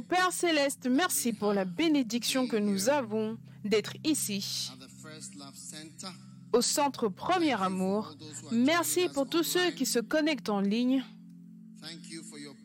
[0.00, 4.70] Père céleste, merci pour la bénédiction que nous avons d'être ici,
[6.52, 8.16] au centre Premier Amour.
[8.52, 11.04] Merci pour tous ceux qui se connectent en ligne.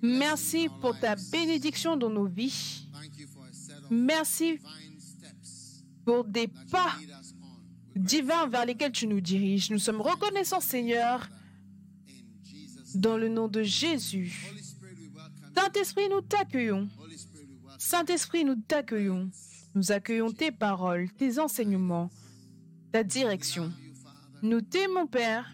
[0.01, 2.87] Merci pour ta bénédiction dans nos vies.
[3.89, 4.59] Merci
[6.05, 6.95] pour des pas
[7.95, 9.69] divins vers lesquels tu nous diriges.
[9.69, 11.27] Nous sommes reconnaissants, Seigneur,
[12.95, 14.51] dans le nom de Jésus.
[15.55, 16.89] Saint-Esprit, nous t'accueillons.
[17.83, 19.31] Saint-Esprit, nous t'accueillons.
[19.73, 22.11] Nous accueillons tes paroles, tes enseignements,
[22.91, 23.73] ta direction.
[24.43, 25.51] Nous t'aimons, Père.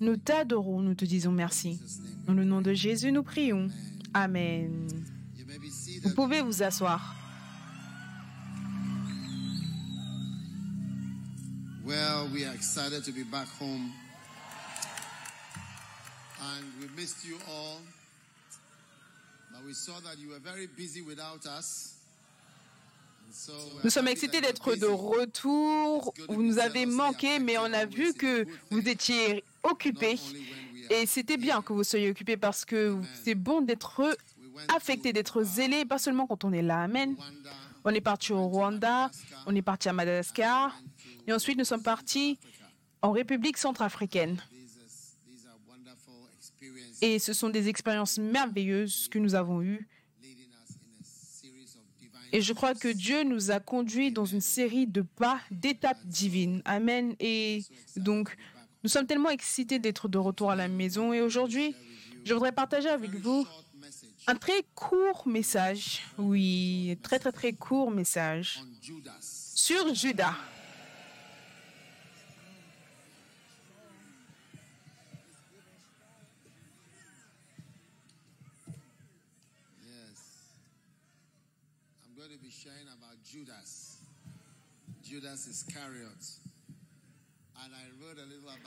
[0.00, 1.78] Nous t'adorons, nous te disons merci.
[2.26, 3.68] Dans le nom de Jésus, nous prions.
[4.14, 4.88] Amen.
[6.02, 7.14] Vous pouvez vous asseoir.
[11.84, 12.56] Well, we are.
[23.84, 26.14] Nous sommes excités d'être de retour.
[26.28, 30.18] Vous nous avez manqué, mais on a vu que vous étiez occupés.
[30.90, 34.16] Et c'était bien que vous soyez occupés parce que c'est bon d'être
[34.74, 36.82] affecté, d'être zélé, pas seulement quand on est là.
[36.82, 37.14] Amen.
[37.84, 39.10] On est parti au Rwanda,
[39.46, 40.76] on est parti à Madagascar,
[41.26, 42.38] et ensuite nous sommes partis
[43.02, 44.42] en République centrafricaine.
[47.00, 49.88] Et ce sont des expériences merveilleuses que nous avons eues.
[52.32, 56.60] Et je crois que Dieu nous a conduits dans une série de pas, d'étapes divines.
[56.66, 57.14] Amen.
[57.20, 57.62] Et
[57.96, 58.36] donc,
[58.84, 61.12] nous sommes tellement excités d'être de retour à la maison.
[61.12, 61.74] Et aujourd'hui,
[62.24, 63.46] je voudrais partager avec vous
[64.26, 66.02] un très court message.
[66.18, 68.60] Oui, très très très court message
[69.20, 70.34] sur Judas.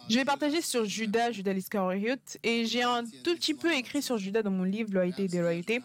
[0.09, 4.17] Je vais partager sur Judas, Judas l'Iscariote, et j'ai un tout petit peu écrit sur
[4.17, 5.81] Judas dans mon livre Loyauté et déloyauté.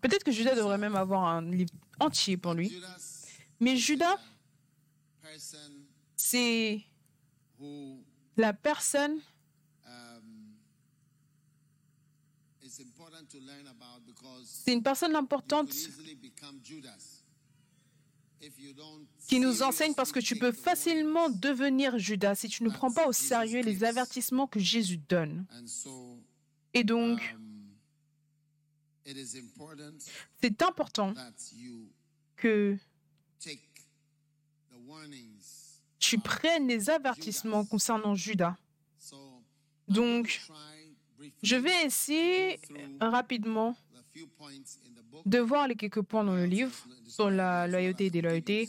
[0.00, 2.74] Peut-être que Judas devrait même avoir un livre entier pour lui.
[3.60, 4.18] Mais Judas,
[6.16, 6.82] c'est
[8.36, 9.20] la personne
[9.86, 10.54] um,
[14.44, 15.70] C'est une personne importante
[19.28, 23.06] qui nous enseigne parce que tu peux facilement devenir Judas si tu ne prends pas
[23.06, 25.46] au sérieux les avertissements que Jésus donne.
[26.74, 27.36] Et donc,
[30.40, 31.14] c'est important
[32.36, 32.76] que
[35.98, 38.56] tu prennes les avertissements concernant Judas.
[39.88, 40.40] Donc,
[41.42, 42.60] je vais essayer
[43.00, 43.76] rapidement
[45.26, 46.74] de voir les quelques points dans le livre
[47.06, 48.68] sur la loyauté et déloyauté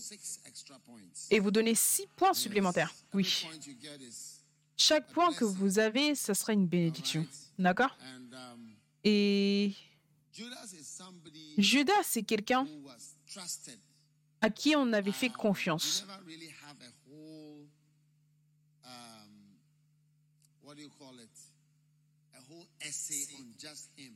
[1.31, 2.93] et vous donner six points supplémentaires.
[3.13, 3.47] Oui.
[4.75, 7.25] Chaque point que vous avez, ce sera une bénédiction.
[7.57, 7.95] D'accord?
[9.03, 9.73] Et
[11.57, 12.67] Judas c'est quelqu'un
[14.41, 16.05] à qui on avait fait confiance.
[16.07, 17.65] never really have a whole
[18.83, 19.29] um,
[20.63, 21.29] what do you call it?
[22.35, 22.72] A whole essay on just him.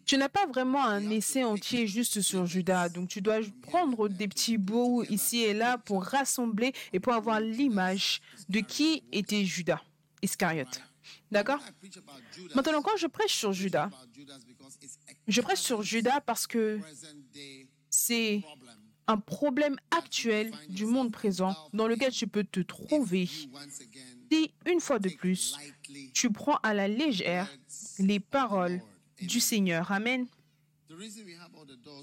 [0.05, 4.28] Tu n'as pas vraiment un essai entier juste sur Judas, donc tu dois prendre des
[4.28, 9.81] petits bouts ici et là pour rassembler et pour avoir l'image de qui était Judas
[10.22, 10.81] Iscariote.
[11.31, 11.59] D'accord?
[12.55, 13.89] Maintenant, quand je prêche sur Judas,
[15.28, 16.79] je prêche sur Judas parce que
[17.89, 18.41] c'est
[19.07, 23.29] un problème actuel du monde présent dans lequel tu peux te trouver
[24.31, 25.55] si, une fois de plus,
[26.13, 27.49] tu prends à la légère
[27.99, 28.81] les paroles
[29.22, 29.91] du Seigneur.
[29.91, 30.28] Amen.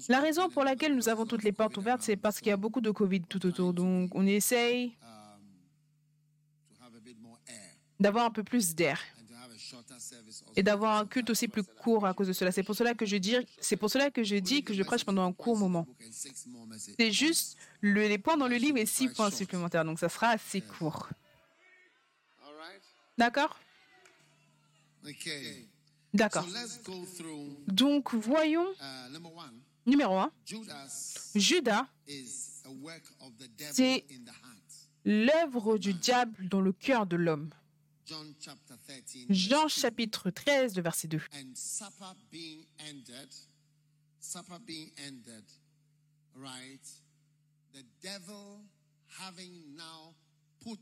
[0.09, 2.57] La raison pour laquelle nous avons toutes les portes ouvertes, c'est parce qu'il y a
[2.57, 3.73] beaucoup de Covid tout autour.
[3.73, 4.95] Donc, on essaye
[7.99, 8.99] d'avoir un peu plus d'air
[10.55, 12.51] et d'avoir un culte aussi plus court à cause de cela.
[12.51, 13.35] C'est pour cela que je dis,
[13.79, 15.87] pour cela que je dis que je prêche pendant un court moment.
[16.99, 19.83] C'est juste le- les points dans le livre et six points supplémentaires.
[19.85, 21.09] Donc, ça sera assez court.
[23.17, 23.59] D'accord.
[26.13, 26.45] D'accord.
[27.67, 29.61] Donc, voyons, uh, one.
[29.85, 30.31] numéro un,
[31.35, 31.87] Judas
[33.73, 34.05] C'est-
[35.03, 37.51] l'œuvre du diable dans le cœur de l'homme.
[38.05, 39.25] John chapter 13.
[39.29, 41.21] Jean chapitre 13, le verset 2.
[41.33, 43.33] And supper being ended,
[44.19, 45.43] supper being ended,
[46.35, 46.83] right?
[47.73, 48.63] The devil
[49.19, 50.13] having now
[50.59, 50.79] put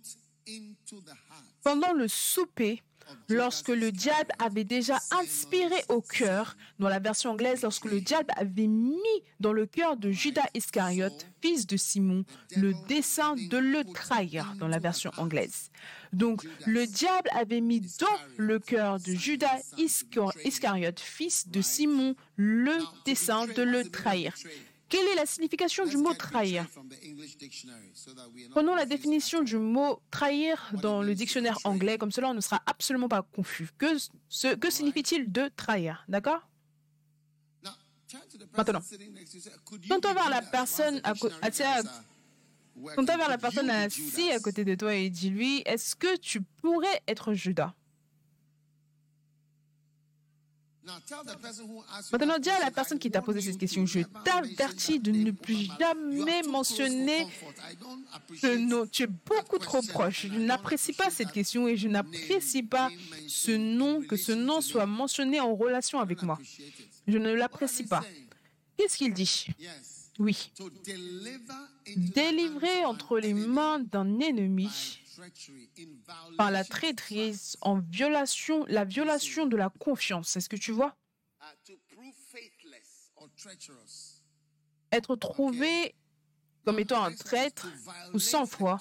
[1.64, 2.82] Pendant le souper,
[3.30, 8.32] lorsque le diable avait déjà inspiré au cœur, dans la version anglaise, lorsque le diable
[8.38, 8.98] avait mis
[9.40, 12.26] dans le cœur de Judas Iscariote, fils de Simon,
[12.56, 15.70] le dessein de le trahir, dans la version anglaise.
[16.12, 22.78] Donc, le diable avait mis dans le cœur de Judas Iscariote, fils de Simon, le
[23.06, 24.34] dessein de le trahir.
[24.94, 26.68] Quelle est la signification du mot trahir
[28.52, 32.62] Prenons la définition du mot trahir dans le dictionnaire anglais, comme cela on ne sera
[32.68, 33.70] absolument pas confus.
[33.80, 36.06] Que, que signifie-t-il de trahir?
[36.08, 36.48] D'accord?
[38.56, 38.82] Maintenant,
[40.00, 45.64] tourne vers la personne à, vers la personne assise à côté de toi et dis-lui,
[45.66, 47.74] est-ce que tu pourrais être Judas?
[52.12, 55.68] Maintenant, dis à la personne qui t'a posé cette question, je t'avertis de ne plus
[55.80, 57.28] jamais mentionner
[58.36, 58.86] ce nom.
[58.88, 60.28] Tu es beaucoup trop proche.
[60.28, 62.90] Je n'apprécie pas cette question et je n'apprécie pas
[63.28, 66.38] ce nom, que ce nom soit mentionné en relation avec moi.
[67.08, 68.04] Je ne l'apprécie pas.
[68.78, 69.48] Qu'est-ce qu'il dit?
[70.20, 70.52] Oui.
[71.96, 75.03] Délivrer entre les mains d'un ennemi
[76.38, 80.36] par la traîtrise en violation, la violation de la confiance.
[80.36, 80.96] Est-ce que tu vois?
[84.92, 85.96] Être trouvé
[86.66, 87.68] comme étant un traître
[88.14, 88.80] ou sans foi.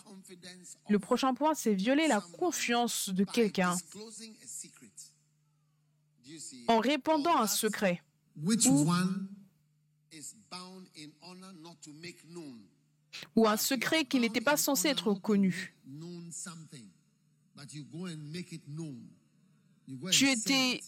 [0.89, 3.77] Le prochain point, c'est violer la confiance de quelqu'un
[6.69, 8.03] en répandant un secret
[13.37, 15.75] ou un secret qui n'était pas censé être connu.
[20.11, 20.81] Tu étais,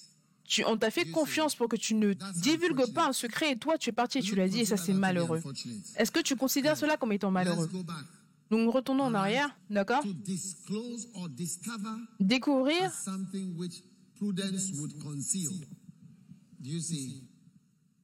[0.44, 3.76] tu, on t'a fait confiance pour que tu ne divulgues pas un secret et toi
[3.78, 5.42] tu es parti et tu l'as dit et ça c'est malheureux.
[5.96, 7.68] Est-ce que tu considères cela comme étant malheureux?
[8.50, 10.04] Donc retournons en arrière, d'accord?
[12.20, 12.92] Découvrir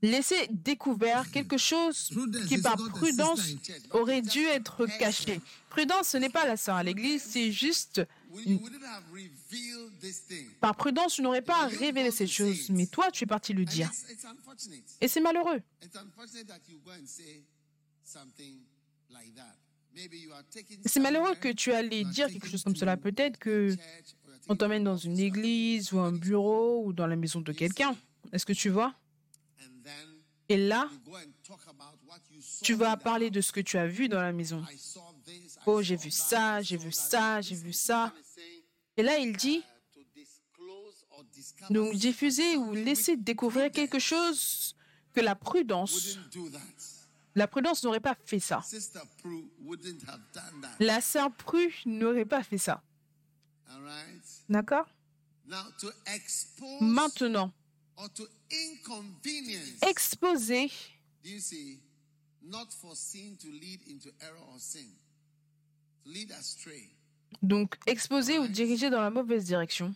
[0.02, 2.10] laisser découvert quelque chose
[2.48, 3.50] qui par prudence
[3.90, 5.40] aurait dû être caché.
[5.68, 8.02] Prudence, ce n'est pas la sœur à l'église, c'est juste...
[10.60, 13.90] Par prudence, tu n'aurais pas révélé ces choses, mais toi, tu es parti le dire.
[15.00, 15.60] Et c'est malheureux.
[20.86, 22.96] C'est malheureux que tu allais dire quelque chose comme cela.
[22.96, 23.76] Peut-être que
[24.48, 27.96] on t'emmène dans une église ou un bureau ou dans la maison de quelqu'un.
[28.32, 28.94] Est-ce que tu vois?
[30.50, 30.90] Et là,
[32.60, 34.64] tu vas parler de ce que tu as vu dans la maison.
[35.64, 38.12] Oh, j'ai vu ça, j'ai vu ça, j'ai vu ça.
[38.96, 39.62] Et là, il dit,
[41.70, 44.74] donc diffuser ou laisser découvrir quelque chose
[45.12, 46.18] que la prudence,
[47.36, 48.60] la prudence n'aurait pas fait ça.
[50.80, 52.82] La sœur Pru n'aurait pas fait ça.
[54.48, 54.88] D'accord?
[56.80, 57.52] Maintenant,
[59.88, 60.70] exposé.
[67.42, 69.94] Donc exposé ou dirigé dans la mauvaise direction.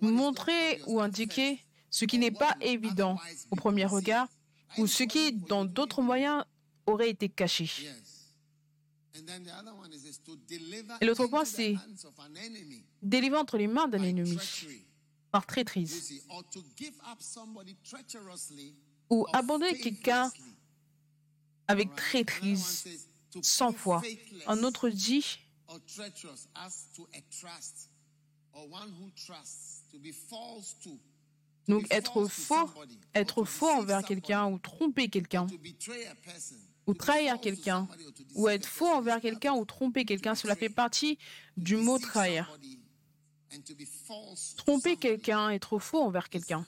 [0.00, 3.18] Montrer ou indiquer ce qui n'est pas évident
[3.50, 4.28] au premier regard
[4.78, 6.44] ou ce qui, dans d'autres moyens,
[6.86, 7.70] aurait été caché.
[11.00, 11.74] Et l'autre point, c'est
[13.02, 14.38] délivrer entre les mains d'un ennemi
[15.30, 16.22] par traîtrise
[19.08, 20.30] ou abandonner quelqu'un
[21.68, 23.08] avec traîtrise,
[23.42, 24.02] sans foi.
[24.46, 25.38] Un autre dit
[31.68, 32.70] donc être faux,
[33.14, 35.46] être faux envers quelqu'un ou tromper quelqu'un
[36.86, 37.86] ou trahir quelqu'un
[38.34, 41.18] ou être faux envers quelqu'un ou tromper quelqu'un, cela fait partie
[41.56, 42.58] du mot trahir.
[44.56, 46.66] Tromper quelqu'un, être faux envers quelqu'un,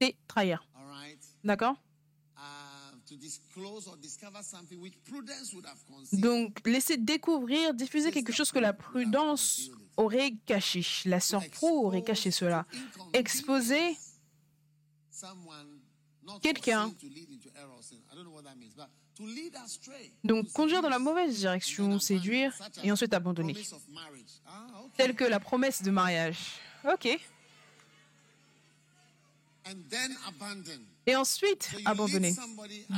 [0.00, 0.66] c'est trahir.
[1.42, 1.76] D'accord?
[6.12, 10.84] Donc, laisser découvrir, diffuser quelque chose que la prudence aurait caché.
[11.04, 12.66] La sœur Pro aurait caché cela.
[13.12, 13.96] Exposer
[16.40, 16.92] quelqu'un.
[20.24, 22.52] Donc, conduire dans la mauvaise direction, séduire
[22.82, 23.56] et ensuite abandonner
[24.96, 26.38] telle que la promesse de mariage.
[26.84, 27.18] Ok.
[31.06, 32.34] Et ensuite, abandonner.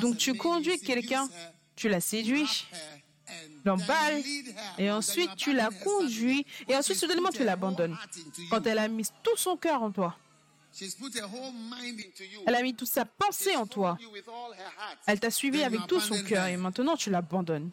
[0.01, 1.29] Donc tu conduis quelqu'un,
[1.77, 2.67] tu la séduis,
[3.65, 4.23] l'emballes,
[4.79, 7.97] et ensuite tu la conduis, et ensuite soudainement tu l'abandonnes.
[8.51, 10.17] Quand elle a mis tout son cœur en toi.
[12.47, 13.99] Elle a mis toute sa pensée en toi.
[15.07, 17.71] Elle t'a suivi avec tout son cœur et maintenant tu l'abandonnes.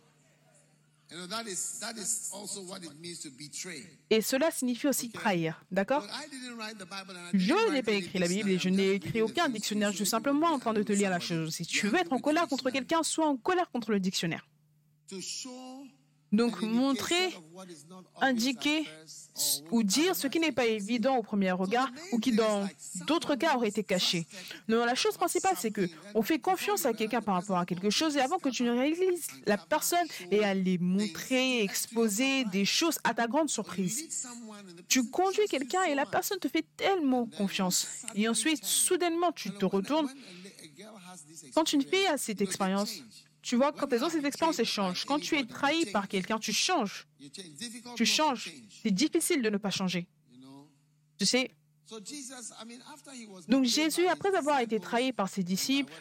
[4.09, 5.63] Et cela signifie aussi trahir.
[5.71, 6.01] D'accord?
[6.01, 8.57] But I didn't write the Bible and I Je n'ai pas écrit la Bible et
[8.57, 9.91] je n'ai écrit aucun dictionnaire.
[9.91, 11.53] Je suis simplement en You train de te lire la chose.
[11.53, 14.47] Si tu veux être en colère contre quelqu'un, sois en colère contre le dictionnaire.
[16.33, 17.35] Donc montrer,
[18.19, 18.87] indiquer
[19.69, 22.67] ou dire ce qui n'est pas évident au premier regard ou qui dans
[23.05, 24.25] d'autres cas aurait été caché.
[24.67, 27.91] Non, la chose principale, c'est que on fait confiance à quelqu'un par rapport à quelque
[27.91, 32.65] chose et avant que tu ne réalises la personne et à les montrer, exposer des
[32.65, 34.27] choses à ta grande surprise.
[34.87, 37.87] Tu conduis quelqu'un et la personne te fait tellement confiance.
[38.15, 40.09] Et ensuite, soudainement, tu te retournes.
[41.53, 43.03] Quand une fille a cette expérience.
[43.43, 47.05] Tu vois, quand tes autres expériences changent, quand tu es trahi par quelqu'un, tu changes.
[47.95, 48.51] Tu changes.
[48.81, 50.07] C'est difficile de ne pas changer.
[51.19, 51.51] Tu sais,
[53.47, 55.93] donc Jésus, après avoir été trahi par ses disciples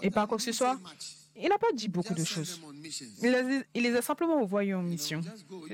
[0.00, 0.78] et par quoi que ce soit,
[1.36, 2.60] il n'a pas dit beaucoup de choses.
[3.22, 5.20] Il, les, a simplement envoyés en mission.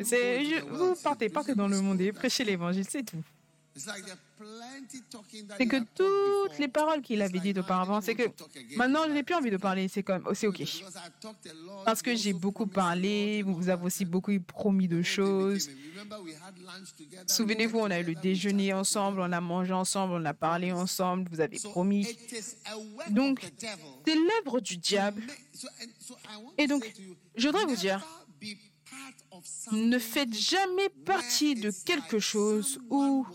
[0.03, 3.23] C'est, vous partez, partez dans le monde et prêchez l'évangile, c'est tout.
[5.59, 8.25] C'est que toutes les paroles qu'il avait dites auparavant, c'est que
[8.77, 10.63] maintenant je n'ai plus envie de parler, c'est comme, oh, c'est ok.
[11.85, 15.69] Parce que j'ai beaucoup parlé, vous, vous avez aussi beaucoup promis de choses.
[17.27, 21.29] Souvenez-vous, on a eu le déjeuner ensemble, on a mangé ensemble, on a parlé ensemble,
[21.31, 22.07] vous avez promis.
[23.11, 25.23] Donc, c'est l'œuvre du diable.
[26.57, 26.91] Et donc,
[27.37, 28.07] je voudrais vous dire,
[29.73, 33.27] ne faites jamais partie de quelque chose où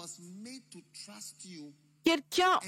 [2.04, 2.60] quelqu'un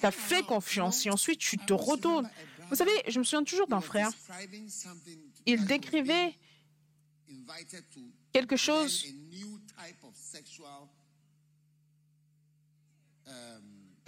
[0.00, 2.28] t'a fait confiance et ensuite tu te retournes.
[2.70, 4.10] Vous savez, je me souviens toujours d'un frère.
[5.46, 6.34] Il décrivait
[8.32, 9.06] quelque chose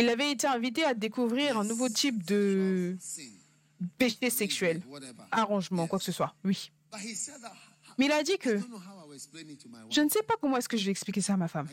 [0.01, 2.97] il avait été invité à découvrir un nouveau type de
[3.99, 4.83] péché sexuel,
[5.31, 6.73] arrangement, quoi que ce soit, oui.
[7.99, 8.59] Mais il a dit que
[9.91, 11.69] je ne sais pas comment est-ce que je vais expliquer ça à ma femme.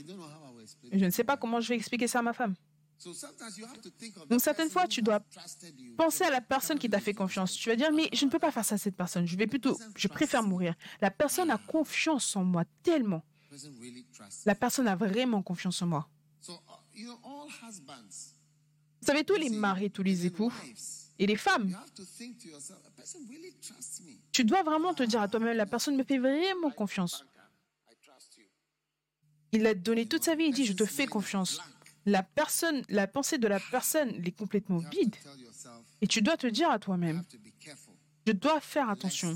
[0.91, 2.55] Je ne sais pas comment je vais expliquer ça à ma femme.
[4.29, 5.21] Donc certaines fois, tu dois.
[5.97, 7.53] Pensez à la personne qui t'a fait confiance.
[7.53, 9.27] Tu vas dire, mais je ne peux pas faire ça à cette personne.
[9.27, 10.73] Je vais plutôt, je préfère mourir.
[11.01, 13.23] La personne a confiance en moi tellement.
[14.45, 16.09] La personne a vraiment confiance en moi.
[16.95, 17.05] Uh,
[19.01, 20.51] Vous savez, tous les maris, tous les époux
[21.19, 21.77] et les femmes,
[24.31, 27.25] tu dois vraiment te dire à toi-même, la personne me fait vraiment confiance.
[29.57, 31.59] Il a donné toute sa vie, il dit, je te fais confiance.
[32.05, 35.15] La personne, la pensée de la personne, est complètement vide.
[35.99, 37.23] Et tu dois te dire à toi-même,
[38.27, 39.35] je dois faire attention.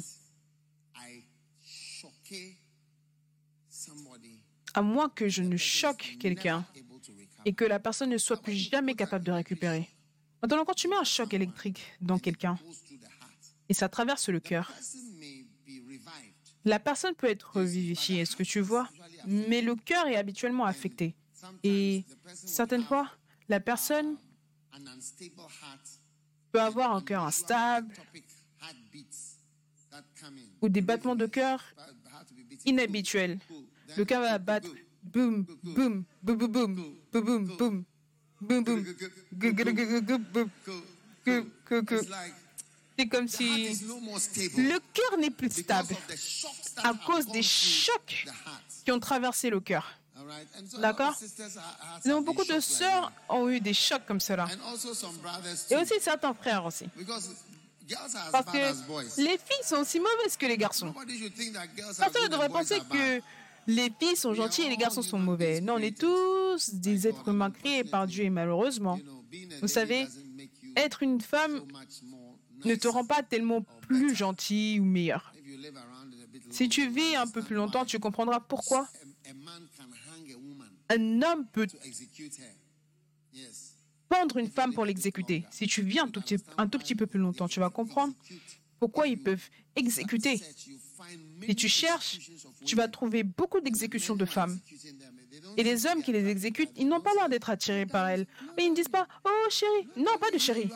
[4.75, 6.63] À moins que je ne choque quelqu'un
[7.45, 9.89] et que la personne ne soit plus jamais capable de récupérer.
[10.43, 12.59] Maintenant, quand tu mets un choc électrique dans quelqu'un
[13.69, 14.71] et ça traverse le cœur,
[16.63, 18.87] la personne peut être revivifiée, est-ce que tu vois?
[19.27, 21.15] Mais le cœur est habituellement affecté.
[21.63, 23.09] Et certaines fois,
[23.49, 24.17] la personne
[26.51, 27.93] peut avoir un cœur instable
[30.61, 31.63] ou des battements de cœur
[32.65, 33.39] inhabituels.
[33.97, 34.69] Le cœur va battre
[35.03, 36.75] boum, boum, boum, boum, boum,
[37.11, 37.85] boum, boum,
[38.41, 40.49] boum, boum,
[42.97, 43.73] C'est comme si
[44.57, 45.95] le cœur n'est plus stable
[46.77, 48.25] à cause des chocs
[48.83, 49.91] qui ont traversé le cœur.
[50.79, 51.15] D'accord?
[52.05, 54.47] Donc beaucoup de sœurs ont eu des chocs comme cela.
[55.69, 56.85] Et aussi certains frères aussi.
[58.31, 60.93] Parce que les filles sont aussi mauvaises que les garçons.
[60.93, 63.21] Personne ne devrait penser que
[63.67, 65.61] les filles sont gentilles et les garçons sont mauvais.
[65.61, 68.99] Non, on est tous des êtres humains créés par Dieu et malheureusement,
[69.61, 70.07] vous savez,
[70.75, 71.61] être une femme
[72.63, 75.30] ne te rend pas tellement plus gentille ou meilleure.
[76.51, 78.87] Si tu vis un peu plus longtemps, tu comprendras pourquoi
[80.89, 81.67] un homme peut
[84.09, 85.45] pendre une femme pour l'exécuter.
[85.51, 88.13] Si tu vis un tout, petit, peu plus longtemps, tu vas comprendre
[88.79, 90.41] pourquoi ils peuvent exécuter.
[91.45, 92.19] Si tu cherches,
[92.65, 94.59] tu vas trouver beaucoup d'exécutions de femmes.
[95.57, 98.27] Et les hommes qui les exécutent, ils n'ont pas l'air d'être attirés par elles.
[98.57, 100.69] Ils ne disent pas Oh chérie, non, pas de chérie.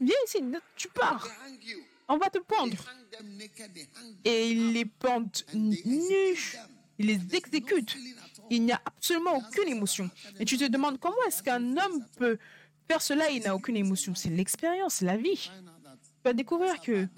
[0.00, 0.42] Viens ici,
[0.76, 1.26] tu pars.
[2.08, 2.76] On va te pendre.
[4.24, 6.56] Et ils les pendent nus.
[6.98, 7.96] Ils les exécutent.
[8.50, 10.10] Il n'y a absolument aucune émotion.
[10.38, 12.38] Et tu te demandes comment est-ce qu'un homme peut
[12.88, 13.30] faire cela?
[13.30, 14.14] Et il n'a aucune émotion.
[14.14, 15.50] C'est l'expérience, c'est la vie.
[15.50, 17.08] Tu vas découvrir que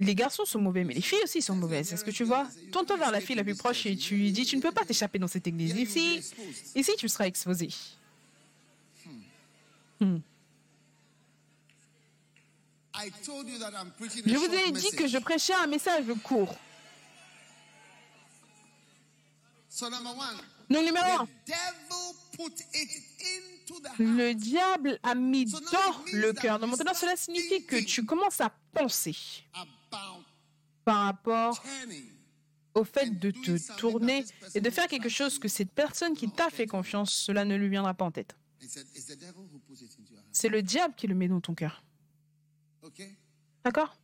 [0.00, 1.92] les garçons sont mauvais, mais les filles aussi sont mauvaises.
[1.92, 2.48] Est-ce que tu vois?
[2.72, 4.84] Tourne-toi vers la fille la plus proche et tu lui dis Tu ne peux pas
[4.84, 5.76] t'échapper dans cette église.
[5.76, 6.20] Ici,
[6.74, 7.68] ici tu seras exposé.
[10.00, 10.22] I told you that I'm
[11.60, 16.54] preaching a Je vous ai dit que je prêchais un message court.
[20.70, 21.28] Donc, numéro un,
[23.98, 25.60] le diable a mis dans
[26.12, 26.58] le cœur.
[26.60, 29.16] Donc, maintenant, cela signifie que tu commences à penser
[30.84, 31.62] par rapport
[32.74, 34.24] au fait de te tourner
[34.54, 37.68] et de faire quelque chose que cette personne qui t'a fait confiance, cela ne lui
[37.68, 38.36] viendra pas en tête.
[40.32, 41.82] C'est le diable qui le met dans ton cœur.
[43.64, 43.96] D'accord?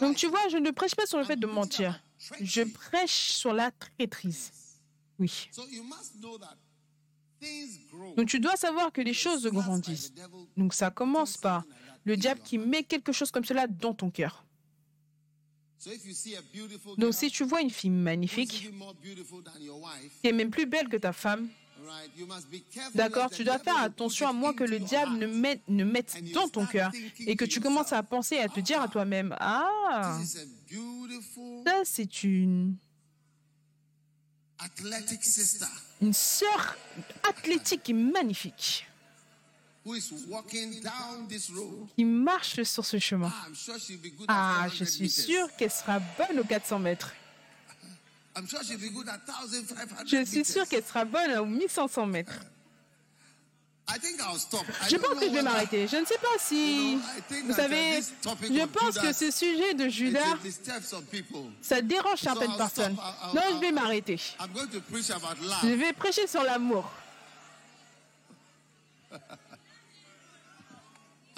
[0.00, 2.00] Donc tu vois, je ne prêche pas sur le fait de mentir.
[2.40, 4.52] Je prêche sur la traîtrise.
[5.18, 5.50] Oui.
[8.16, 10.12] Donc tu dois savoir que les choses grandissent.
[10.56, 11.64] Donc ça commence par
[12.04, 14.44] le diable qui met quelque chose comme cela dans ton cœur.
[16.96, 18.68] Donc si tu vois une fille magnifique,
[20.20, 21.48] qui est même plus belle que ta femme,
[22.94, 26.66] d'accord, tu dois faire attention à moins que le diable ne mette, ne dans ton
[26.66, 26.90] cœur
[27.26, 30.38] et que tu commences à penser et à te dire à toi-même, ah, This is
[30.38, 30.44] a
[30.74, 32.76] beautiful ça c'est une,
[36.00, 36.76] une sœur
[37.28, 38.86] athlétique et magnifique
[41.96, 43.32] qui marche sur ce chemin.
[44.28, 47.14] Ah, Ah, je 400 suis sûre qu'elle sera bonne aux 400 mètres.
[50.06, 52.40] Je suis sûre qu'elle sera bonne aux 1500 mètres.
[53.90, 54.64] I think I'll stop.
[54.82, 55.88] I Je pense que je vais m'arrêter.
[55.88, 56.98] Je ne sais pas si...
[57.46, 60.36] Vous savez, je pense que ce sujet de Judas,
[61.62, 62.96] ça dérange certaines personnes.
[63.34, 64.20] Non, je vais m'arrêter.
[64.40, 66.90] I'm going to preach about Je vais prêcher sur l'amour.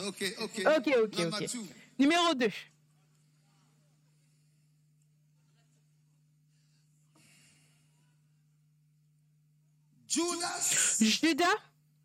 [0.06, 1.46] Ok, ok, ok.
[1.98, 2.48] Numéro 2.
[10.10, 11.56] Judas Judas,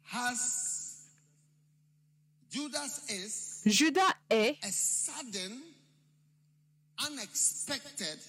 [0.04, 1.08] has
[2.52, 5.60] Judas is Judas est a sudden,
[7.08, 8.20] unexpected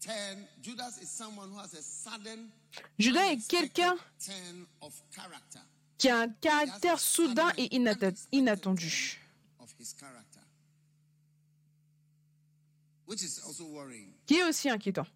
[0.00, 0.46] turn.
[0.62, 2.48] Judas is someone who has a sudden,
[2.96, 3.96] Judas est quelqu'un
[5.98, 9.18] qui a un caractère soudain et inattendu,
[9.58, 10.40] Of his character,
[13.06, 14.12] which is also worrying.
[14.26, 15.06] qui est aussi inquiétant.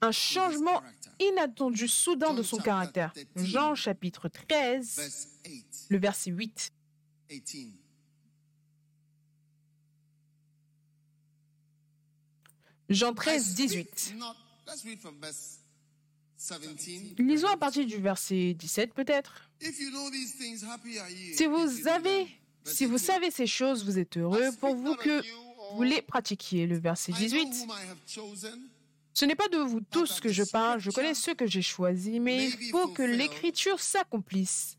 [0.00, 0.82] Un changement
[1.18, 3.12] inattendu soudain de son caractère.
[3.36, 5.86] Jean chapitre 13, Verse 8.
[5.90, 6.72] le verset 8.
[7.28, 7.74] 18.
[12.88, 14.14] Jean I 13, speak 18.
[14.18, 14.34] Not,
[14.66, 15.58] let's read from verse
[16.38, 17.18] 17.
[17.18, 19.50] Lisons à partir du verset 17 peut-être.
[19.60, 19.70] Si
[21.46, 22.28] vous avez,
[22.64, 22.98] si vous 18.
[23.06, 25.22] savez ces choses, vous êtes heureux pour vous que
[25.74, 26.66] vous les pratiquiez.
[26.66, 27.66] Le verset I know 18.
[29.18, 32.20] Ce n'est pas de vous tous que je parle, je connais ceux que j'ai choisis,
[32.20, 34.78] mais il faut que l'écriture s'accomplisse.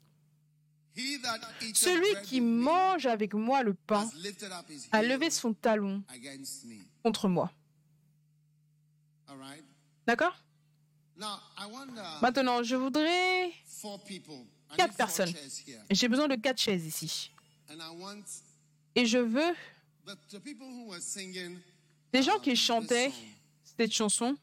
[1.73, 4.10] Celui qui mange avec moi le pain
[4.93, 6.02] a levé son talon
[7.04, 7.52] contre moi.
[10.08, 10.41] D'accord?
[12.21, 13.52] Maintenant, je voudrais...
[14.78, 15.34] Quatre personnes.
[15.91, 17.30] J'ai besoin de quatre chaises ici.
[18.95, 19.54] Et je veux
[22.13, 23.12] des gens um, qui this chantaient.
[23.80, 24.36] Cette chanson,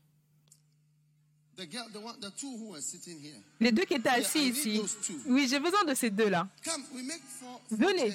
[3.61, 4.81] les deux qui étaient assis ici.
[5.27, 6.49] Oui, j'ai besoin de ces deux-là.
[7.71, 8.15] Venez.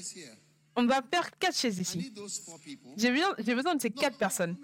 [0.75, 2.11] On va faire quatre chaises ici.
[2.97, 3.11] J'ai
[3.53, 4.57] besoin, de ces quatre personnes.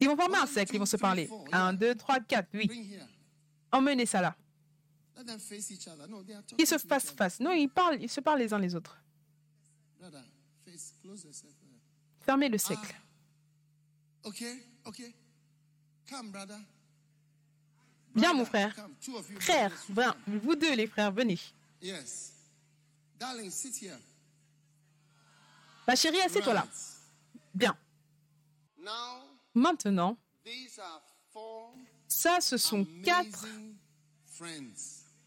[0.00, 1.28] Ils vont former un cercle, ils vont se parler.
[1.52, 2.70] Un, deux, trois, quatre, here.
[3.72, 4.36] Emmenez ça là.
[6.58, 7.40] Ils se fassent face.
[7.40, 8.98] Non, ils parlent, ils se parlent les uns les autres.
[12.24, 12.94] Fermez le cercle.
[14.24, 15.14] Okay, okay.
[16.08, 16.58] Come, brother.
[18.14, 18.74] Viens, mon frère.
[19.40, 20.14] Frère, viens.
[20.26, 21.38] Vous deux, les frères, venez.
[21.82, 22.32] Yes.
[23.18, 23.98] Darling, sit here.
[25.86, 26.66] Ma chérie, assieds-toi là.
[27.54, 27.76] Bien.
[29.54, 30.16] Maintenant,
[32.08, 33.46] ça, ce sont quatre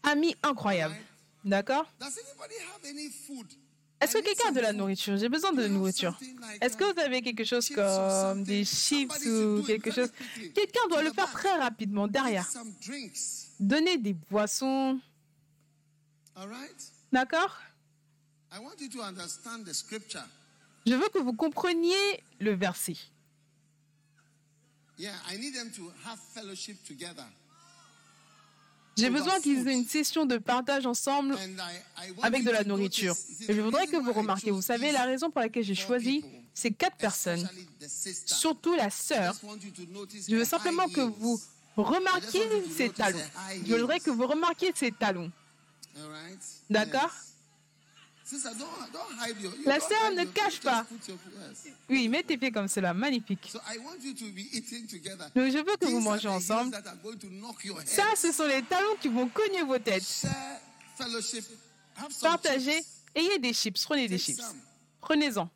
[0.02, 0.96] amis incroyables.
[1.44, 1.86] D'accord?
[4.00, 5.16] Est-ce que quelqu'un a de la nourriture?
[5.16, 6.18] J'ai besoin de nourriture.
[6.60, 10.10] Est-ce que vous avez quelque chose comme des chips ou quelque chose?
[10.54, 12.48] Quelqu'un doit le faire très rapidement derrière.
[13.58, 15.00] Donnez des boissons.
[17.12, 17.56] D'accord?
[20.86, 22.96] Je veux que vous compreniez le verset.
[28.98, 31.36] J'ai besoin qu'ils aient une session de partage ensemble
[32.22, 33.14] avec de la nourriture.
[33.48, 36.72] Et je voudrais que vous remarquiez, vous savez, la raison pour laquelle j'ai choisi ces
[36.72, 37.48] quatre personnes,
[38.26, 39.36] surtout la sœur,
[40.28, 41.40] je veux simplement que vous
[41.76, 42.42] remarquiez
[42.76, 43.18] ses talons.
[43.64, 45.30] Je voudrais que vous remarquiez ses talons.
[46.68, 47.10] D'accord?
[47.10, 47.14] Yes.
[47.14, 48.17] Sister, don't, don't hide your, you
[49.64, 50.84] La sœur ne cache pas.
[51.88, 52.92] Oui, mets tes pieds comme cela.
[52.92, 53.50] Magnifique.
[55.34, 56.76] Donc, je veux que vous mangez ensemble.
[57.86, 60.26] Ça, ce sont les talons qui vont cogner vos têtes.
[62.20, 62.84] Partagez.
[63.14, 63.82] Ayez des chips.
[63.84, 64.42] Prenez des chips.
[65.00, 65.48] Prenez-en.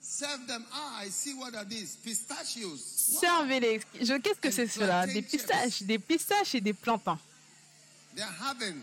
[0.00, 0.64] Serve them.
[0.72, 1.96] Ah, I see what are these.
[1.96, 3.12] Pistachios.
[3.12, 3.20] Wow.
[3.20, 3.80] Servez-les.
[4.22, 5.06] Qu'est-ce que c'est cela?
[5.06, 5.82] Des pistaches.
[5.82, 7.18] Des pistaches et des plantains.
[8.14, 8.82] They're having.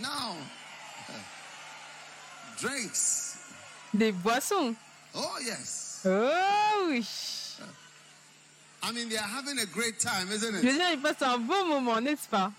[0.00, 0.36] Now,
[2.60, 3.36] drinks.
[3.96, 4.74] Des boissons.
[5.14, 6.00] Oh, yes.
[6.04, 7.06] Oh oui.
[8.82, 10.64] I mean, they're having a great time, isn't Je it?
[10.64, 12.52] veux dire, ils passent un bon moment, n'est-ce pas?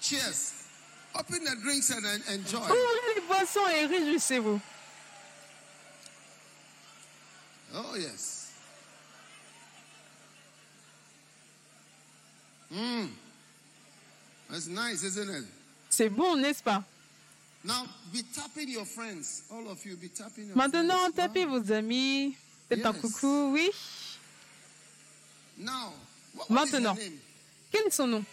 [0.00, 0.52] Cheers.
[1.14, 2.58] Open the drinks and en- enjoy.
[2.58, 4.60] Ouvrez les boissons et réjouissez-vous.
[7.74, 8.48] Oh, yes.
[12.70, 13.08] Mmm.
[14.52, 15.44] That's nice, isn't it?
[15.88, 16.84] C'est bon, n'est-ce pas?
[17.64, 19.44] Now, be tapping your friends.
[19.50, 21.16] All of you, be tapping your Maintenant, friends.
[21.16, 21.60] tapez Wow.
[21.62, 22.34] vos amis.
[22.68, 23.00] Faites un Yes.
[23.00, 23.70] coucou, oui.
[25.58, 25.94] Now,
[26.34, 26.94] what, what is her Maintenant.
[26.98, 27.18] name?
[27.70, 28.24] Quel est son nom?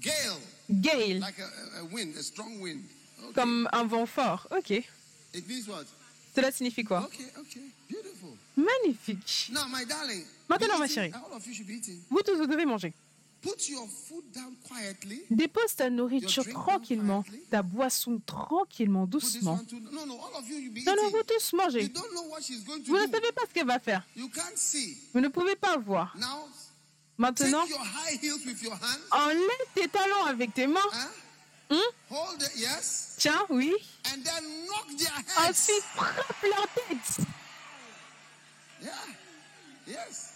[0.00, 0.40] Gale.
[0.80, 1.20] Gail.
[1.20, 2.82] Like a, wind, a strong wind.
[3.22, 3.32] Okay.
[3.34, 4.48] Comme un vent fort.
[4.50, 4.70] Ok.
[4.70, 5.86] It means what?
[6.34, 7.02] Cela signifie quoi?
[7.04, 7.60] Okay, okay.
[7.88, 8.36] Beautiful.
[8.56, 9.50] Magnifique.
[9.52, 10.24] Now, my darling.
[10.48, 11.12] Maintenant, ma chérie.
[12.10, 12.92] Vous tous, vous devez manger.
[15.30, 19.60] Dépose ta nourriture tranquillement, ta boisson tranquillement, doucement.
[19.90, 20.18] Non, non,
[21.10, 21.92] vous tous mangez.
[22.86, 24.06] Vous ne savez pas ce qu'elle va faire.
[24.16, 26.16] Vous ne pouvez pas voir.
[27.18, 27.64] Maintenant,
[29.10, 30.80] enlève tes talons avec tes mains.
[31.70, 33.14] It, yes?
[33.18, 33.72] Tiens, oui.
[35.38, 37.26] Ensuite, frappe leur tête.
[38.82, 38.90] Yeah.
[39.86, 40.32] Yes.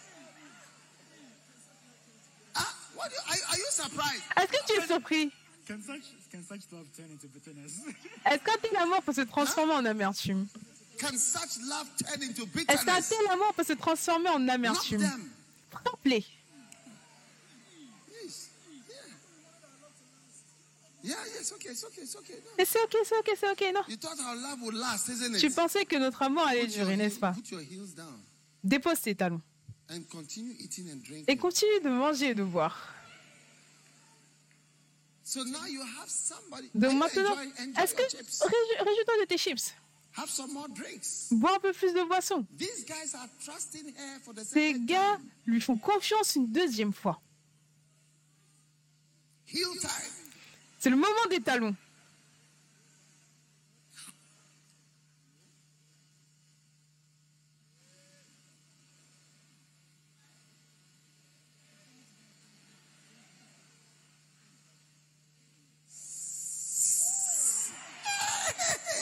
[2.55, 2.63] Ah,
[2.95, 2.96] what do you, are, are you surprised?
[4.37, 5.33] Est-ce que tu es surpris?
[8.25, 10.47] Est-ce qu'un tel amour peut se transformer en amertume?
[10.99, 15.07] Can such love turn into Est-ce qu'un tel amour peut se transformer en amertume?
[15.71, 16.25] Frappe-les.
[18.25, 18.49] Yes.
[21.03, 21.15] Yeah.
[21.17, 22.35] Yeah, yes, okay, it's okay, it's okay.
[22.35, 22.51] No.
[22.59, 25.35] Et c'est ok, c'est ok, c'est ok, non You thought our love would last, isn't
[25.35, 25.41] it?
[25.41, 27.33] Tu pensais que notre amour allait Put your, durer, heel- n'est-ce pas?
[27.33, 28.19] put your heels down
[28.65, 29.43] Dépose tes talons.
[29.91, 31.25] and continue eating and drinking.
[31.29, 32.77] Et continue de manger et de boire.
[32.79, 35.16] So now you have somebody.
[36.75, 37.37] Donc maintenant,
[37.79, 38.03] est-ce que...
[38.03, 39.75] Réjouis-toi de tes chips?
[41.33, 42.47] Bois un peu plus de boisson.
[42.57, 47.21] These guys are trusting her for the Ces gars lui font confiance une deuxième fois.
[50.79, 51.77] C'est le moment des talons.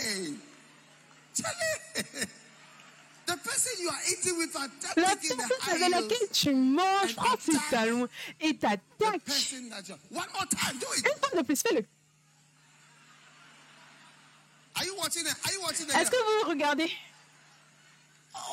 [0.07, 0.35] Hey,
[1.35, 1.79] Charlie,
[3.25, 3.74] the person you are eating with are
[4.97, 8.09] La personne avec laquelle tu manges prend ses talons
[8.41, 9.21] et t'attaque.
[9.51, 11.85] Une fois de plus, fais-le.
[14.77, 15.35] Are you watching it?
[15.45, 15.95] Are you watching it?
[15.95, 16.91] Est-ce que vous regardez?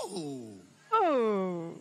[0.05, 0.57] Oh,
[0.93, 1.73] Oh,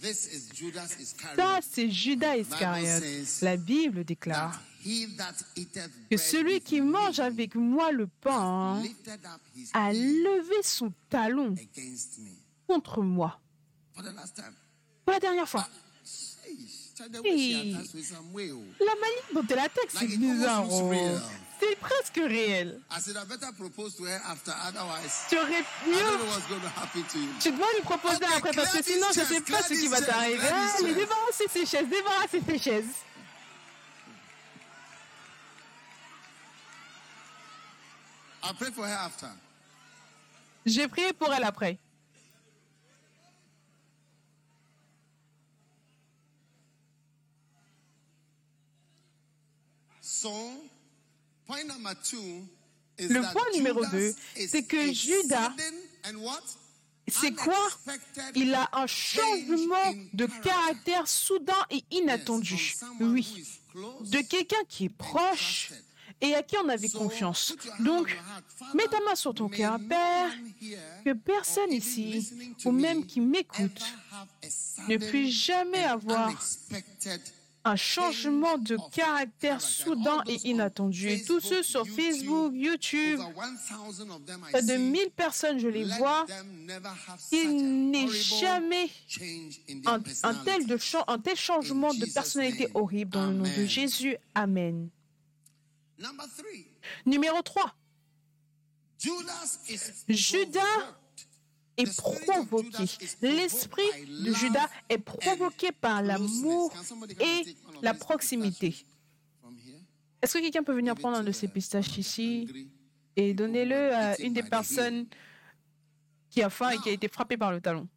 [0.00, 3.02] ça c'est Judas Iscariote.
[3.42, 4.60] La Bible déclare
[6.10, 8.82] que celui qui mange avec moi le pain
[9.72, 11.54] a levé son talon.
[12.68, 13.40] Contre moi.
[13.94, 14.04] Pour
[15.12, 15.66] la dernière fois.
[15.66, 17.12] Oh.
[18.80, 20.64] La malice dont elle attaque, c'est bizarre.
[20.70, 20.92] oh.
[21.60, 22.80] C'est presque réel.
[23.04, 23.10] Tu
[25.38, 26.18] aurais mieux.
[27.40, 30.00] Tu dois lui proposer après parce que sinon je sais chairs, pas ce qui va
[30.00, 30.46] t'arriver.
[30.46, 30.94] Allez, chairs.
[30.94, 32.94] débarrassez ces chaises, débarrassez ces chaises.
[38.44, 39.26] I'll pray for her after.
[40.64, 41.78] J'ai prié pour elle après.
[50.00, 50.07] So, point number two is
[52.98, 55.52] Le point numéro Judas deux, is c'est que Judas?
[57.10, 57.68] C'est quoi?
[58.34, 62.74] Il a un change changement de caractère soudain et inattendu.
[63.00, 63.44] Oui.
[63.74, 65.72] De quelqu'un qui est proche
[66.20, 67.54] et à qui on avait confiance.
[67.80, 68.16] Donc,
[68.74, 70.32] mets ta main sur ton cœur, Père,
[71.04, 72.28] que personne ici,
[72.64, 73.82] ou même me qui m'écoute,
[74.88, 76.32] ne puisse jamais avoir
[77.68, 81.08] un changement de caractère soudain et inattendu.
[81.08, 83.20] Et tous ceux sur Facebook, YouTube,
[84.52, 86.26] près de 1000 personnes, je les vois,
[87.32, 88.88] il n'est jamais
[89.86, 93.66] un, un tel de cha- un tel changement de personnalité horrible dans le nom de.
[93.66, 94.16] Jésus.
[94.34, 94.88] Amen.
[97.06, 97.74] Numéro 3.
[100.08, 100.60] Judas.
[101.78, 102.84] Est provoqué.
[103.22, 106.72] L'esprit de Judas est provoqué par l'amour
[107.20, 108.74] et la proximité.
[110.20, 112.68] Est-ce que quelqu'un peut venir prendre un de ces pistaches ici
[113.16, 115.06] et donnez-le à une des personnes
[116.28, 117.88] qui a faim et qui a été frappée par le talon?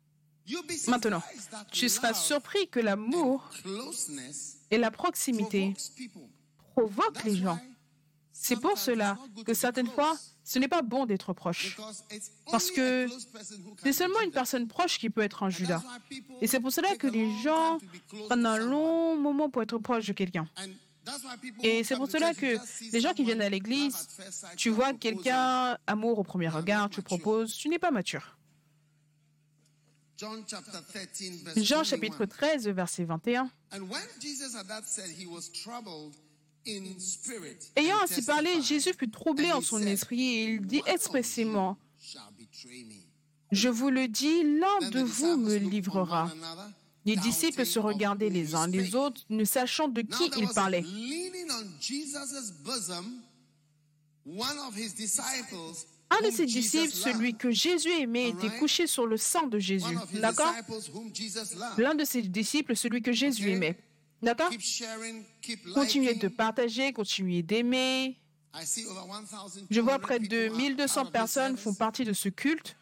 [0.88, 1.22] Maintenant,
[1.72, 3.50] tu seras surpris que l'amour
[4.70, 5.74] et la proximité
[6.74, 7.60] provoquent les gens.
[8.34, 11.78] C'est pour cela que certaines fois, ce n'est pas bon d'être proche.
[12.50, 13.08] Parce que
[13.84, 15.84] C'est seulement une personne proche qui peut être un Judas.
[16.42, 17.80] Et c'est pour cela que les gens
[18.28, 20.48] prennent un long moment pour être proche de quelqu'un.
[21.64, 22.58] Et c'est pour cela que
[22.92, 24.08] les gens qui viennent à l'église,
[24.56, 28.38] tu vois quelqu'un, amour au premier regard, tu proposes, tu n'es pas mature.
[30.18, 31.84] John chapter 13, verse Jean 21.
[31.84, 33.50] chapitre 13, verset 21.
[37.76, 41.78] Ayant ainsi parlé, Jésus fut troublé en son esprit et il dit expressément.
[43.52, 46.32] Je vous le dis, l'un de vous me livrera.
[47.06, 50.54] Les disciples se regardaient les uns les autres, ne sachant de qui there il was
[50.54, 50.82] parlait.
[50.82, 53.24] leaning on Jesus' bosom,
[54.26, 59.08] one of his disciples, Un de ses disciples, celui que Jésus aimait, était couché sur
[59.08, 59.98] le sein de Jésus.
[60.14, 60.54] D'accord?
[61.78, 63.78] L'un de ses disciples, celui que Jésus aimait.
[64.22, 64.52] D'accord?
[65.74, 68.18] Continuez de partager, continuez d'aimer.
[68.54, 71.58] I see over 1,200 Je vois près de people are 1200 part of this personnes
[71.58, 72.76] font partie de ce culte.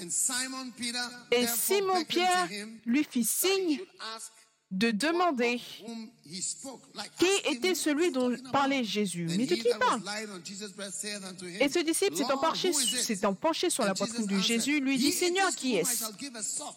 [0.00, 2.48] Et Simon Pierre
[2.86, 3.80] lui fit signe
[4.70, 5.60] de demander
[7.18, 9.26] qui était celui dont parlait Jésus.
[9.36, 10.00] Mais de qui parle
[11.60, 15.74] Et ce disciple s'étant penché, sur la poitrine de Jésus, lui dit it Seigneur, qui
[15.74, 16.04] est-ce?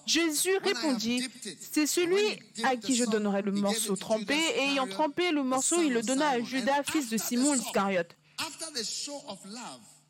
[0.08, 1.27] Jésus répondit
[1.60, 5.93] C'est celui à qui je donnerai le morceau trempé, et ayant trempé le morceau, il
[5.93, 6.41] le donna à.
[6.41, 8.15] Judas, fils de Simon l'Iscariote.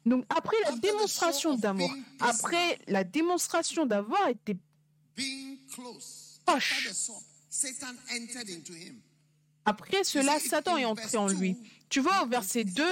[0.05, 4.57] Donc après la démonstration d'amour, après la démonstration d'avoir été
[6.45, 6.89] Proche.
[9.65, 11.53] Après cela, Satan est entré en lui.
[11.53, 12.83] 2, Tu vois, au verset 2,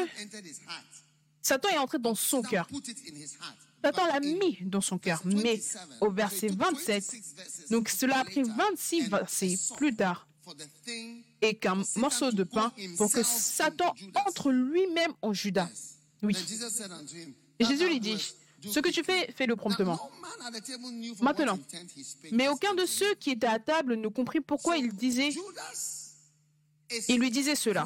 [1.42, 2.68] Satan est entré dans son cœur.
[3.84, 5.22] Satan l'a mis dans son cœur.
[5.26, 9.04] Mais 27, au verset it took 27, 26 verses donc cela a pris later, 26
[9.04, 10.28] and versets plus tard,
[11.42, 13.94] et qu'un morceau de pain pour que Satan
[14.28, 15.70] entre lui-même en Judas.
[16.22, 16.36] Oui.
[17.60, 20.00] Et "That Jésus lui dit, ce que tu quickly." fais, fais-le promptement.
[21.22, 21.60] Maintenant,
[22.32, 25.30] Mais aucun de ceux qui étaient à table ne comprit pourquoi il disait,
[27.08, 27.86] il lui disait cela.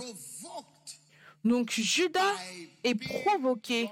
[1.43, 2.33] Donc Judas
[2.83, 3.89] est provoqué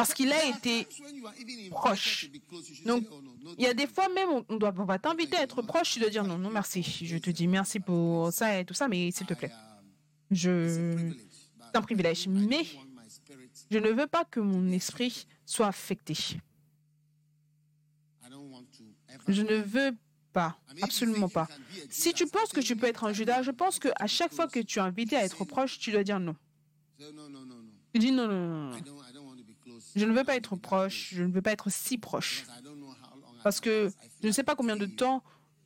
[0.00, 0.86] parce qu'il a été
[1.70, 2.30] proche.
[2.86, 4.84] Donc, say, "Oh, no, no, il y a des you." fois même, on, doit, on
[4.84, 6.82] va t'inviter à être proche, tu dois dire non, non, merci.
[6.82, 9.52] Je te dis merci pour ça et tout ça, mais s'il te plaît,
[10.30, 11.12] je,
[11.70, 12.28] c'est un privilège.
[12.28, 12.64] Mais
[13.70, 16.14] je ne veux pas que mon esprit soit affecté.
[19.28, 19.96] Je ne veux
[20.32, 21.48] pas, absolument pas.
[21.88, 24.60] Si tu penses que tu peux être un Judas, je pense qu'à chaque fois que
[24.60, 26.36] tu es invité à être proche, tu dois dire non.
[26.98, 28.78] Tu dis non, non, non.
[29.96, 32.44] Je ne veux pas être proche, je ne veux pas être si proche.
[33.42, 33.90] Parce que
[34.22, 35.22] je ne sais pas combien de temps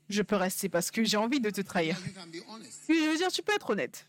[0.09, 1.99] je peux rester, parce que j'ai envie de te trahir.
[2.89, 4.07] Oui, Je veux dire, tu peux être honnête.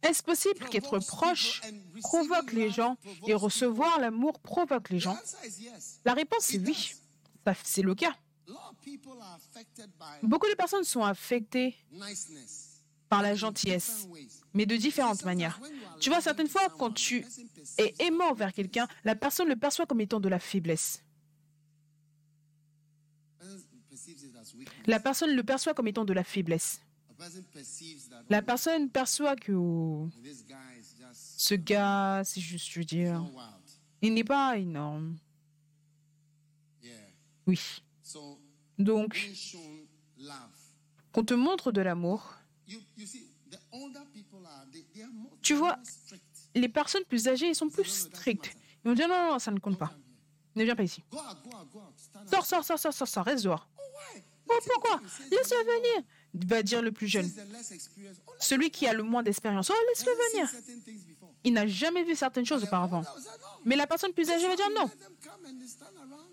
[0.02, 1.62] Est-ce possible qu'être proche
[2.00, 2.96] provoque les gens
[3.26, 5.18] et recevoir l'amour provoque les gens?
[6.04, 6.94] La réponse est oui.
[7.44, 8.14] Ça, C'est le cas.
[10.22, 11.76] Beaucoup de personnes sont affectées
[13.08, 14.06] par la gentillesse,
[14.52, 15.60] mais de différentes manières.
[16.00, 17.24] Tu vois, certaines fois, quand tu
[17.78, 21.02] es aimant envers quelqu'un, la personne le perçoit comme étant de la faiblesse.
[24.86, 26.80] La personne le perçoit comme étant de la faiblesse.
[28.28, 29.52] La personne perçoit que
[31.12, 33.24] ce gars, si je veux dire,
[34.02, 35.16] il n'est pas énorme.
[37.46, 37.60] Oui.
[38.78, 39.30] Donc,
[41.12, 42.34] qu'on te montre de l'amour,
[45.42, 45.78] Tu vois,
[46.54, 48.56] les personnes plus âgées, ils sont plus strictes.
[48.84, 49.92] Ils vont dire non, non, ça ne compte pas.
[50.54, 51.02] Ne viens pas ici.
[52.30, 53.68] Sors, sors, sors, sors, sors, sors, reste dehors.
[54.46, 55.00] Pourquoi?
[55.30, 56.02] Laisse-le venir.
[56.46, 57.30] va dire le plus jeune,
[58.38, 59.70] celui qui a le moins d'expérience.
[59.70, 60.50] Oh, laisse-le venir.
[61.44, 63.04] Il n'a jamais vu certaines choses auparavant.
[63.64, 64.90] Mais la personne plus âgée va dire non.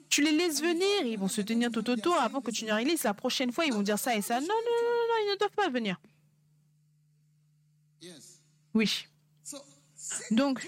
[0.09, 3.03] Tu les laisses venir, ils vont se tenir tout autour avant que tu ne réalises.
[3.03, 4.39] La prochaine fois, ils vont dire ça et ça.
[4.39, 5.99] Non, non, non, non, ils ne doivent pas venir.
[8.73, 9.07] Oui.
[10.31, 10.67] Donc,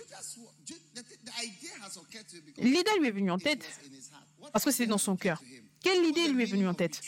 [2.58, 3.66] l'idée lui est venue en tête
[4.52, 5.42] parce que c'était dans son cœur.
[5.86, 7.00] Quelle idée lui est venue en tête?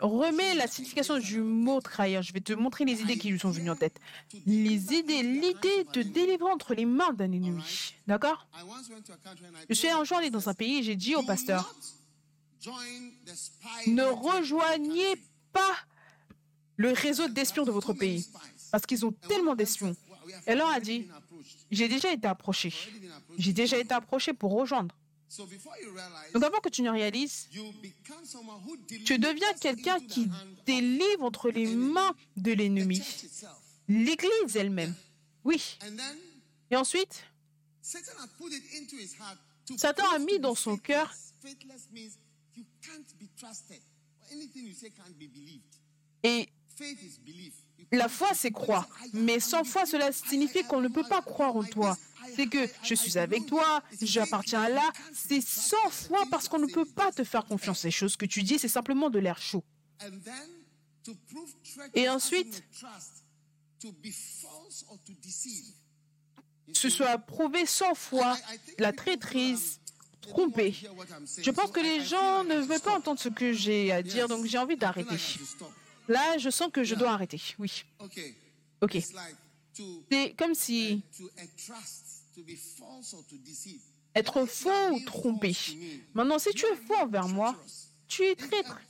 [0.00, 2.22] Remets la signification du mot trahir.
[2.22, 4.00] Je vais te montrer les idées qui lui sont venues en tête.
[4.46, 7.62] Les idées, l'idée de délivrer entre les mains d'un ennemi.
[8.06, 8.46] D'accord
[9.68, 11.74] Je suis un jour allé dans un pays et j'ai dit au pasteur,
[13.86, 15.16] ne rejoignez
[15.52, 15.76] pas
[16.76, 18.26] le réseau d'espions de votre pays
[18.72, 19.94] parce qu'ils ont tellement d'espions.
[20.46, 21.06] Elle leur a dit,
[21.70, 22.72] j'ai déjà été approché.
[23.36, 24.94] J'ai déjà été approché pour rejoindre.
[26.34, 27.48] Donc avant que tu ne réalises,
[29.04, 30.28] tu deviens quelqu'un qui
[30.66, 33.00] délivre entre les mains de l'ennemi.
[33.88, 34.94] L'Église elle-même.
[35.44, 35.78] Oui.
[36.70, 37.24] Et ensuite,
[37.82, 41.12] Satan had put it into his heart to Satan a mis dans son cœur-
[46.22, 46.48] et
[47.92, 48.88] la foi, c'est croire.
[49.12, 51.96] Mais sans foi, cela signifie qu'on ne peut pas croire en toi.
[52.36, 54.90] C'est que je suis avec toi, j'appartiens là.
[55.14, 57.84] C'est sans foi parce qu'on ne peut pas te faire confiance.
[57.84, 59.64] Les choses que tu dis, c'est simplement de l'air chaud.
[61.94, 62.62] Et ensuite-.
[66.72, 68.36] Ce soit prouvé sans foi,
[68.78, 69.80] la traîtrise,
[70.20, 70.74] trompée.
[71.38, 74.46] Je pense que les gens ne veulent pas entendre ce que j'ai à dire, donc
[74.46, 75.16] j'ai envie d'arrêter.
[76.08, 77.40] Là, je sens que je dois arrêter.
[77.58, 77.84] Oui.
[78.80, 78.98] Ok.
[80.10, 81.02] C'est comme si
[84.14, 85.54] être faux ou trompé.
[86.14, 87.56] Maintenant, si tu es faux envers moi,
[88.08, 88.80] tu es traître.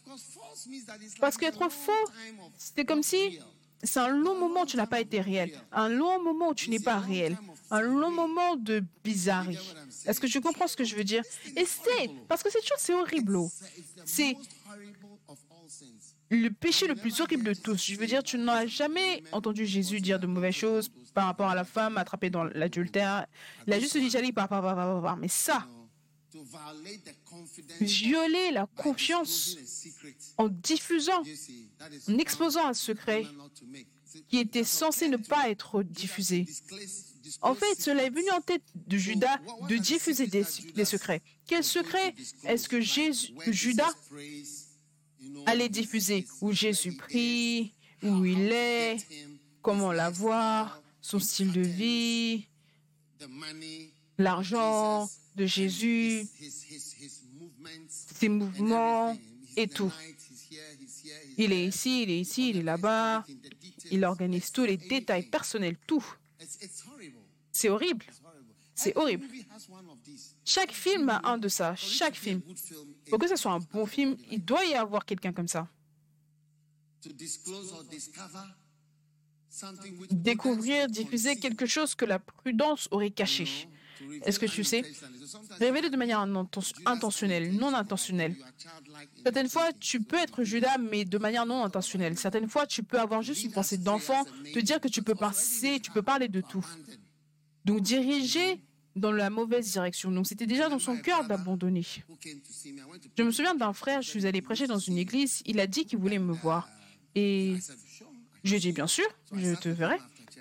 [1.20, 2.10] Parce qu'être faux,
[2.56, 3.38] c'est comme si
[3.82, 6.70] c'est un long moment où tu n'as pas été réel, un long moment où tu
[6.70, 7.36] n'es pas réel,
[7.70, 9.74] un long moment de bizarrerie.
[10.06, 11.22] Est-ce que tu comprends ce que je veux dire?
[11.56, 13.38] Et c'est parce que cette chose, c'est horrible.
[13.96, 14.36] the C'est
[16.30, 17.90] le péché le plus horrible de tous.
[17.90, 21.54] Je veux dire, tu n'as jamais entendu Jésus dire de mauvaises choses par rapport à
[21.54, 23.26] la femme attrapée dans l'adultère.
[23.66, 25.16] Il a juste dit, j'allais par, par, par, par, par.
[25.16, 25.66] Mais ça,
[27.80, 29.56] violer la confiance
[30.38, 31.22] en diffusant,
[32.08, 33.26] en exposant un secret
[34.28, 36.46] qui était censé ne pas être diffusé.
[37.42, 39.38] En fait, cela est venu en tête de Judas
[39.68, 40.44] de diffuser des,
[40.84, 41.22] secrets.
[41.46, 42.14] Quel secret
[42.44, 43.92] est-ce que, Jésus, Judas
[45.46, 48.96] allait diffuser Où Jésus prie, où il est,
[49.62, 52.46] comment l'avoir, son style de vie,
[54.18, 56.26] l'argent de Jésus,
[57.86, 59.16] ses mouvements
[59.56, 59.92] et tout.
[61.36, 63.24] Il est ici, il est ici, il est là-bas.
[63.90, 66.04] Il organise tous les détails personnels, tout.
[67.52, 68.04] C'est horrible.
[68.74, 69.26] C'est horrible.
[70.54, 71.76] Chaque film a un de ça.
[71.76, 72.40] Chaque film.
[73.08, 75.68] Pour que ce soit un bon film, il doit y avoir quelqu'un comme ça.
[80.10, 83.46] Découvrir, diffuser quelque chose que la prudence aurait caché.
[84.24, 84.82] Est-ce que tu sais?
[85.60, 88.34] Révéler de manière inten- intentionnelle, non intentionnelle.
[89.22, 92.18] Certaines fois, tu peux être Judas, mais de manière non intentionnelle.
[92.18, 95.78] Certaines fois, tu peux avoir juste une pensée d'enfant, te dire que tu peux passer,
[95.78, 96.66] tu peux parler de tout.
[97.64, 98.60] Donc, diriger
[98.96, 100.10] dans la mauvaise direction.
[100.10, 101.86] Donc, c'était déjà dans son cœur d'abandonner.
[103.16, 105.84] Je me souviens d'un frère, je suis allé prêcher dans une église, il a dit
[105.86, 106.68] qu'il voulait me voir.
[107.14, 107.56] Et
[108.44, 109.98] je lui ai dit, bien sûr, je te verrai.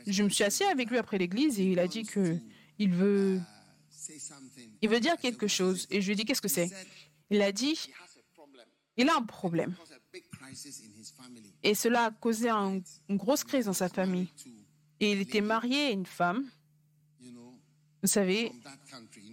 [0.07, 2.37] Je me suis assis avec lui après l'église et il a dit que
[2.79, 3.39] il veut,
[4.81, 5.85] il veut dire quelque chose.
[5.91, 6.69] Et je lui ai dit, qu'est-ce que c'est?
[7.29, 7.77] Il a dit,
[8.97, 9.75] il a un problème.
[11.63, 14.27] Et cela a causé un- une grosse crise dans sa famille.
[14.99, 16.49] Et il était marié à une femme,
[18.01, 18.51] vous savez,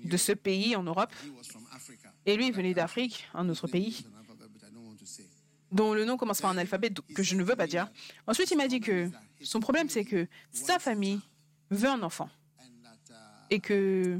[0.05, 1.13] de ce pays en Europe.
[2.25, 4.05] Et lui, il venait d'Afrique, un autre pays,
[5.73, 7.89] dont le nom commence par un alphabet que je ne veux pas dire.
[8.27, 9.11] Ensuite, il m'a dit que
[9.43, 11.21] son problème, c'est que sa famille
[11.71, 12.29] veut un enfant
[13.51, 14.19] et que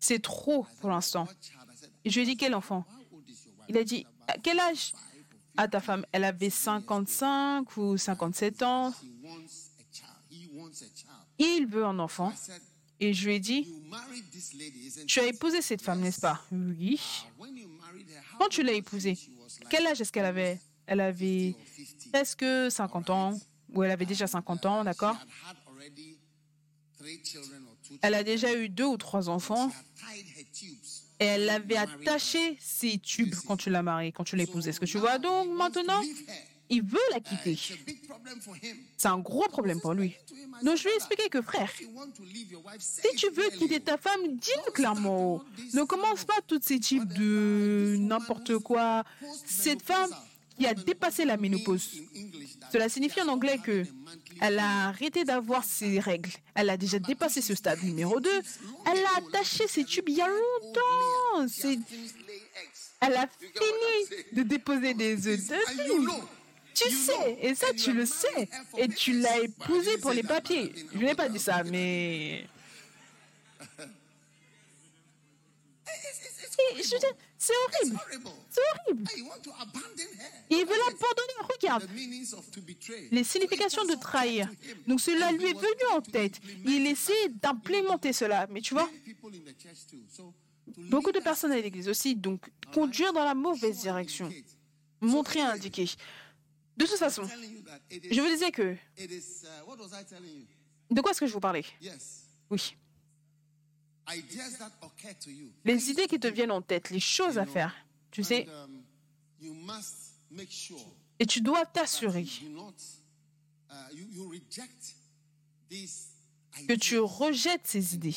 [0.00, 1.28] c'est trop pour l'instant.
[2.04, 2.84] Et je lui ai dit, quel enfant?
[3.68, 4.06] Il a dit,
[4.42, 4.94] quel âge
[5.56, 8.94] a ta femme Elle avait 55 ou 57 ans.
[11.38, 12.32] Il veut un enfant.
[13.00, 13.64] Et je lui ai dit,
[15.06, 16.42] tu as épousé cette femme, n'est-ce pas?
[16.50, 17.00] Oui.
[18.38, 19.16] Quand tu l'as épousée,
[19.70, 20.58] quel âge est-ce qu'elle avait?
[20.86, 21.54] Elle avait
[22.12, 23.40] presque 50 ans,
[23.72, 25.16] ou elle avait déjà 50 ans, d'accord?
[28.02, 29.70] Elle a déjà eu deux ou trois enfants,
[31.20, 34.70] et elle avait attaché ses tubes quand tu l'as mariée, quand tu l'as épousée.
[34.70, 35.18] Est-ce que tu vois?
[35.18, 36.02] Donc maintenant,
[36.70, 37.52] il veut la quitter.
[37.52, 38.76] him.
[38.96, 40.14] C'est un gros problème pour lui.
[40.62, 41.70] Donc je lui ai "Brother, expliqué que frère,
[42.78, 45.42] si tu veux quitter ta femme, dis-le clairement.
[45.74, 49.04] Ne commence pas tous ces types de n'importe quoi.
[49.46, 50.10] Cette femme
[50.58, 51.88] qui a dépassé la ménopause,
[52.72, 53.84] cela signifie en anglais que
[54.40, 56.30] elle a arrêté d'avoir ses règles.
[56.54, 58.28] Elle a déjà dépassé ce stade numéro 2.
[58.90, 61.46] Elle a attaché ses tubes il y a longtemps.
[61.62, 62.78] Laying eggs.
[63.00, 65.52] Elle a fini de déposer des œufs
[66.78, 68.48] Tu sais, et ça tu le sais.
[68.76, 70.72] Et tu l'as épousé pour les papiers.
[70.92, 72.46] Je n'ai pas dit ça, mais...
[76.76, 76.96] Et je
[77.38, 77.98] C'est horrible.
[78.50, 79.08] C'est horrible.
[80.50, 81.34] Il veut l'abandonner.
[81.54, 81.88] Regarde.
[83.10, 84.48] Les significations de trahir.
[84.86, 86.40] Donc cela lui est venu en tête.
[86.66, 88.46] Il essaie d'implémenter cela.
[88.50, 88.88] Mais tu vois,
[90.76, 94.30] beaucoup de personnes à l'église aussi, donc conduire dans la mauvaise direction,
[95.00, 95.86] montrer à indiquer.
[96.78, 97.24] De toute façon,
[97.90, 98.74] je vous disais que...
[98.74, 98.78] uh?
[100.90, 101.64] De quoi est-ce que je vous parlais?
[102.50, 102.76] Oui.
[105.64, 107.74] Les idées qui te viennent en tête, les choses à faire,
[108.10, 108.82] tu sais, um,
[111.18, 112.46] et tu dois t'assurer uh,
[116.66, 118.16] que tu rejettes ces idées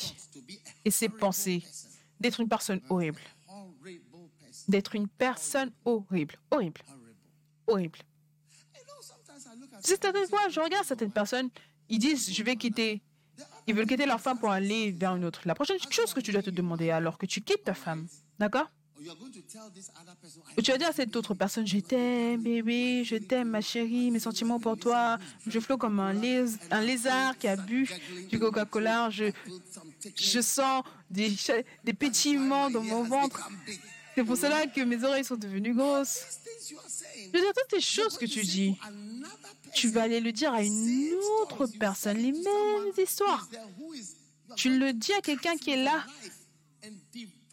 [0.84, 1.62] et ces pensées
[2.20, 3.20] d'être une personne horrible,
[4.68, 7.10] d'être une personne horrible, horrible, Horrible.
[7.66, 7.98] horrible.
[9.84, 11.50] You know, sometimes I look at C'est certaines fois, je regarde certaines personnes,
[11.88, 13.02] ils disent, je vais quitter,
[13.66, 15.42] ils veulent quitter leur femme pour aller vers une autre.
[15.44, 18.06] La prochaine chose que tu dois te demander alors que tu quittes ta femme,
[18.38, 18.70] d'accord?
[20.62, 24.20] Tu vas dire à cette autre personne, je t'aime, bébé, je t'aime, ma chérie, mes
[24.20, 27.88] sentiments pour toi, je flotte comme un, lézard qui a bu
[28.30, 29.32] du Coca-Cola, je,
[30.40, 31.34] sens des,
[31.82, 33.50] des pétillements dans mon ventre.
[34.14, 36.40] C'est pour cela que mes oreilles sont devenues grosses.
[36.68, 38.76] Je veux dire, toutes ces choses que tu dis,
[39.74, 41.10] tu vas aller le dire à une
[41.40, 43.48] autre personne, les mêmes histoires.
[44.56, 46.04] Tu le dis à quelqu'un qui est là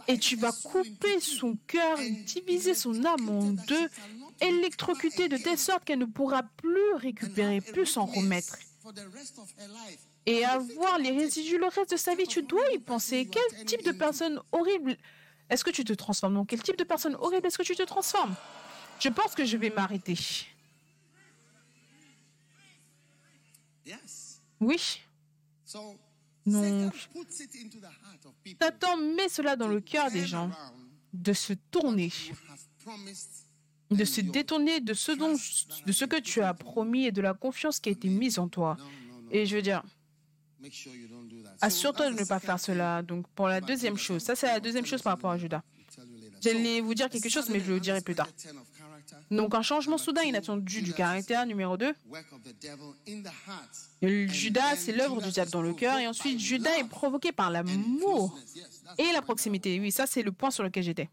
[0.08, 3.88] et tu vas couper son cœur, diviser son âme en deux,
[4.42, 8.58] électrocuter de telle sorte qu'elle ne pourra plus récupérer, plus s'en remettre.
[10.26, 13.30] Et avoir les résidus le reste de sa vie, tu dois y penser.
[13.32, 14.98] Quel type de personne horrible
[15.50, 17.84] est-ce que tu te transformes Donc, quel type de personne horrible est-ce que tu te
[17.84, 18.36] transformes?
[19.00, 20.18] Je pense que je vais m'arrêter.
[24.60, 25.02] Oui,
[26.46, 26.92] Non.
[28.62, 30.52] Satan met cela dans le cœur des gens,
[31.14, 32.12] de se tourner,
[33.92, 35.34] de se détourner de ce, dont,
[35.86, 38.48] de ce que tu as promis et de la confiance qui a été mise en
[38.48, 38.78] toi.
[39.32, 39.84] Et je veux dire,
[41.62, 43.02] assure-toi de ne pas faire cela.
[43.02, 45.62] Donc, pour la deuxième chose, ça c'est la deuxième chose par rapport à Judas.
[46.42, 48.30] J'allais vous dire quelque chose, mais je le dirai plus tard.
[49.32, 51.94] Donc, un changement soudain inattendu du caractère, numéro 2.
[52.10, 54.32] work of the devil in the heart.
[54.32, 56.00] Judas, c'est l'œuvre du diable dans le cœur.
[56.00, 58.38] Et ensuite, Judas est provoqué par l'amour
[58.98, 59.80] et la proximité.
[59.80, 61.10] Oui, ça c'est le point sur lequel j'étais.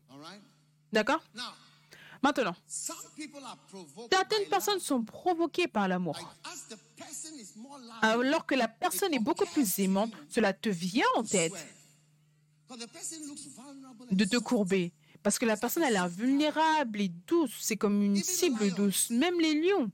[0.93, 1.23] D'accord?
[2.23, 6.19] Maintenant, certaines personnes sont provoquées par l'amour.
[8.03, 11.55] Alors que la personne est beaucoup plus aimante, cela te vient en tête
[14.11, 14.93] de te courber.
[15.23, 17.57] Parce que la personne, elle est vulnérable et douce.
[17.61, 19.11] C'est comme une cible douce.
[19.11, 19.91] Même les lions,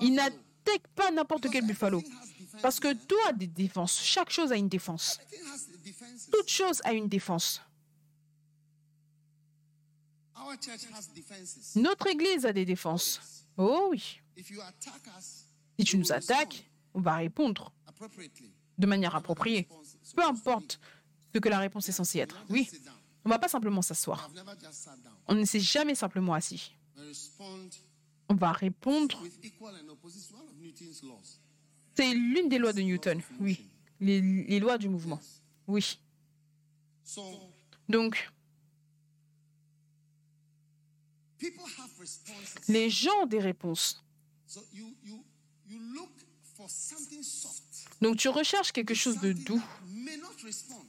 [0.00, 2.02] ils n'attaquent pas n'importe quel buffalo.
[2.62, 4.00] Parce que tout a des défenses.
[4.02, 5.20] Chaque chose a une défense.
[6.32, 7.62] Toute chose a une défense.
[11.76, 13.20] Notre Église a des défenses.
[13.56, 14.20] Oh oui.
[15.78, 17.72] Si tu nous attaques, on va répondre
[18.78, 19.68] de manière appropriée.
[20.14, 20.80] Peu importe
[21.34, 22.36] ce que la réponse est censée être.
[22.48, 22.68] Oui,
[23.24, 24.30] on ne va pas simplement s'asseoir.
[25.26, 26.74] On ne s'est jamais simplement assis.
[28.28, 29.22] On va répondre.
[31.94, 33.20] C'est l'une des lois de Newton.
[33.40, 33.66] Oui.
[34.00, 35.20] Les, les lois du mouvement.
[35.66, 35.98] Oui.
[37.88, 38.28] Donc, people have
[41.12, 41.29] responses.
[42.68, 44.04] Les gens ont des réponses.
[48.00, 49.62] Donc, tu recherches quelque chose de doux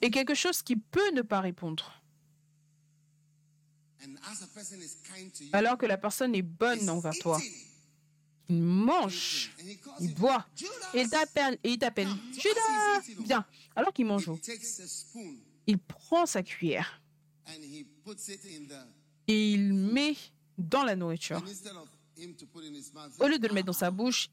[0.02, 2.02] et quelque chose qui peut ne pas répondre.
[5.54, 7.40] Alors que la personne est bonne envers toi.
[8.50, 9.52] Il mange,
[10.00, 10.46] il it boit.
[10.94, 13.46] Et il t'appelle, et il t'appelle Judas, viens.
[13.76, 14.30] Alors qu'il mange,
[15.68, 17.02] il prend sa cuillère
[19.28, 20.16] et il met
[20.62, 21.42] dans la nourriture.
[23.20, 24.30] Au lieu de le mettre dans sa bouche,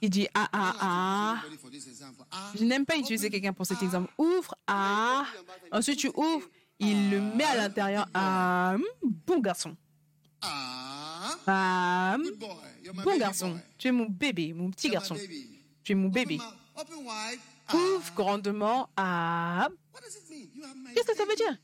[0.00, 1.42] il dit ah ah ah.
[2.54, 4.12] Je n'aime pas utiliser quelqu'un pour cet exemple.
[4.18, 5.24] Ouvre ah.
[5.72, 6.46] Ensuite tu ouvres,
[6.78, 8.06] il le met à l'intérieur.
[8.12, 9.76] Ah, bon garçon.
[10.42, 12.16] Ah,
[13.04, 13.58] bon garçon.
[13.78, 15.16] Tu es mon bébé, mon petit garçon.
[15.82, 16.38] Tu es mon bébé.
[17.72, 18.88] Ouvre grandement.
[18.96, 19.68] Ah,
[20.94, 21.56] Qu'est-ce que ça veut dire?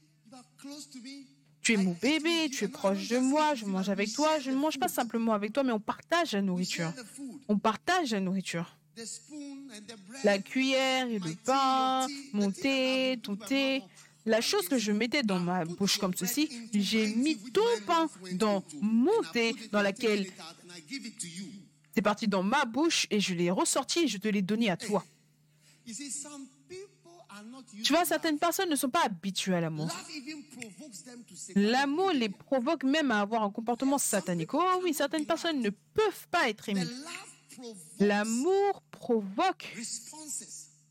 [1.62, 4.40] Tu es mon bébé, tu es proche de moi, je mange avec toi.
[4.40, 6.92] Je ne mange pas simplement avec toi, mais on partage la nourriture.
[7.48, 8.76] On partage la nourriture.
[10.24, 13.82] La cuillère et le pain, mon thé, ton thé.
[14.26, 18.62] La chose que je mettais dans ma bouche comme ceci, j'ai mis ton pain dans
[18.80, 20.26] mon thé dans laquelle
[21.94, 24.76] c'est parti dans ma bouche et je l'ai ressorti et je te l'ai donné à
[24.76, 25.04] toi.
[27.82, 29.88] Tu vois, certaines personnes ne sont pas habituées à l'amour.
[31.54, 34.54] L'amour les provoque même à avoir un comportement satanique.
[34.54, 36.86] Oh oui, certaines personnes ne peuvent pas être aimées.
[37.98, 39.76] L'amour provoque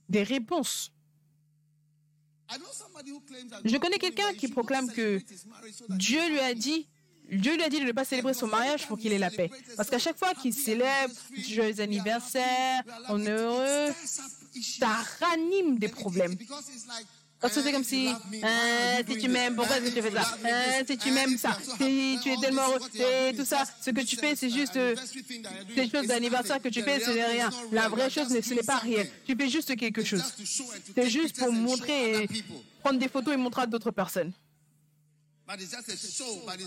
[0.10, 0.92] des réponses.
[3.64, 5.22] Je connais quelqu'un qui proclame que
[5.90, 6.88] Dieu lui a dit,
[7.32, 9.50] Dieu lui a dit de ne pas célébrer son mariage pour qu'il ait la paix.
[9.78, 13.94] Parce qu'à chaque fois qu'il célèbre joyeux anniversaire, on est heureux,
[14.62, 16.36] ça ranime des problèmes.
[17.40, 20.38] Parce que c'est comme si, hein, si tu m'aimes, pourquoi est-ce que tu fais ça?
[20.46, 21.58] Hein, Si tu m'aimes, ça.
[21.80, 22.88] Si tu es tellement heureux,
[23.30, 24.96] et tout ça, ce que tu fais, c'est juste euh,
[25.76, 27.50] des choses d'anniversaire que tu fais, ce n'est rien.
[27.72, 29.10] La vraie chose, ce n'est pas réel.
[29.26, 30.24] Tu fais juste quelque chose.
[30.96, 32.30] C'est juste pour montrer et
[32.84, 34.32] prendre des photos et montrer à d'autres personnes.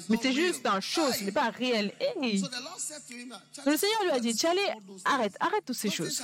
[0.08, 1.94] Mais c'est juste un show, ce n'est pas réel.
[2.00, 2.42] Hey.
[3.66, 4.68] Le Seigneur lui a dit, allez,
[5.04, 6.22] arrête, arrête toutes ces choses.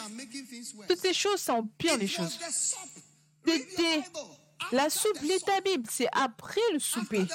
[0.89, 2.39] Toutes ces choses, ça empire les choses.
[3.47, 4.03] C'était
[4.73, 7.27] la soupe, ta Bible, c'est après le souper.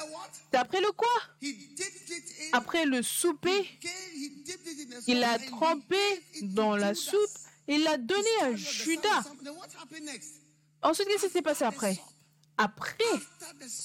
[0.52, 1.08] C'est après le quoi?
[2.52, 3.68] Après le souper,
[5.06, 5.98] il l'a trempé
[6.42, 7.18] dans la soupe
[7.68, 9.24] et il l'a donné à Judas.
[10.82, 11.98] Ensuite, qu'est-ce qui s'est passé après?
[12.58, 13.04] Après,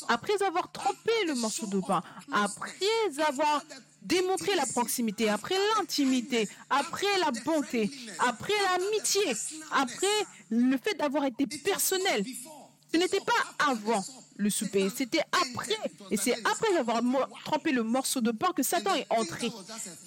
[0.07, 2.01] après avoir trempé le morceau de pain,
[2.32, 3.61] après avoir
[4.01, 9.22] démontré la proximité, après l'intimité, après la bonté, après l'amitié,
[9.72, 10.07] après
[10.49, 12.26] le fait d'avoir été personnel.
[12.93, 14.03] Ce n'était pas avant
[14.41, 15.77] le souper, c'était après.
[16.09, 17.01] Et c'est après avoir
[17.45, 19.51] trempé le morceau de pain que Satan est entré.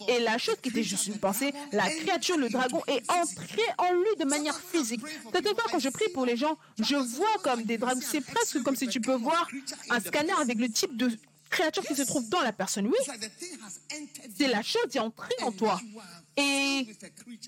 [0.08, 3.92] Et la chose qui était juste une pensée, la créature, le dragon, est entré en
[3.92, 5.00] lui de manière physique.
[5.32, 8.00] Certaines fois, quand je prie pour les gens, je vois comme des dragons.
[8.02, 9.48] C'est presque comme si tu peux voir
[9.90, 11.10] un scanner avec le type de
[11.48, 12.86] créature qui se trouve dans la personne.
[12.88, 12.98] Oui,
[14.36, 15.80] c'est la chose qui est entrée en toi.
[16.36, 16.88] Et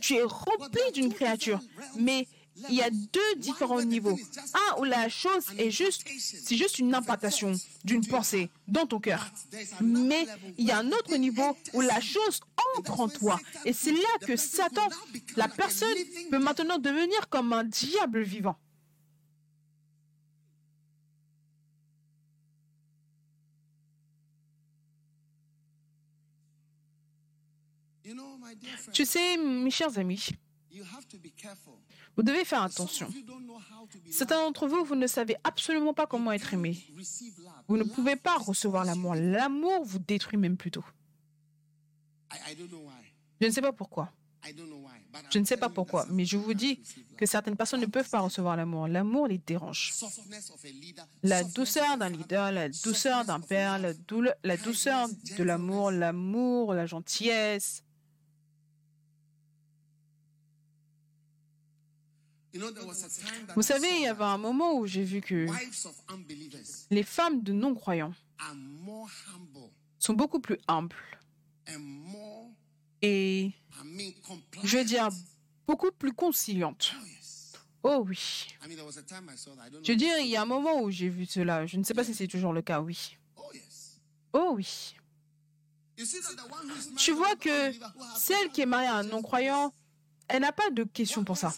[0.00, 1.60] tu es rempli d'une créature.
[1.98, 2.28] Mais
[2.68, 4.18] il y a deux différents niveaux.
[4.54, 7.52] Un où la chose est juste, c'est juste une implantation
[7.84, 9.30] d'une pensée dans ton cœur.
[9.80, 10.26] Mais
[10.58, 12.40] il y a un autre niveau où la chose
[12.76, 13.38] entre en toi.
[13.64, 14.88] Et c'est là que Satan,
[15.36, 15.96] la personne,
[16.30, 18.56] peut maintenant devenir comme un diable vivant.
[28.92, 30.28] Tu sais, mes chers amis,
[32.16, 33.08] vous devez faire attention.
[34.10, 36.78] Certains d'entre vous, vous ne savez absolument pas comment être aimé.
[37.68, 39.14] Vous ne pouvez pas recevoir l'amour.
[39.14, 40.84] L'amour vous détruit même plutôt.
[43.40, 44.10] Je ne sais pas pourquoi.
[45.30, 46.80] Je ne sais pas pourquoi, mais je vous dis
[47.16, 48.86] que certaines personnes ne peuvent pas recevoir l'amour.
[48.86, 49.94] L'amour les dérange.
[51.22, 53.92] La douceur d'un leader, la douceur d'un père, la,
[54.44, 57.82] la douceur de l'amour, l'amour, la gentillesse.
[63.54, 65.46] Vous savez, il y avait un moment où j'ai vu que
[66.90, 68.14] les femmes de non-croyants
[69.98, 70.96] sont beaucoup plus humbles
[73.02, 73.52] et,
[74.62, 75.08] je veux dire,
[75.66, 76.94] beaucoup plus conciliantes.
[77.82, 78.48] Oh oui.
[79.82, 81.66] Je veux dire, il y a un moment où j'ai vu cela.
[81.66, 83.16] Je ne sais pas si c'est toujours le cas, oui.
[84.32, 84.94] Oh oui.
[86.96, 87.72] Tu vois que
[88.16, 89.72] celle qui est mariée à un non-croyant,
[90.28, 91.54] elle n'a pas de question pour ça.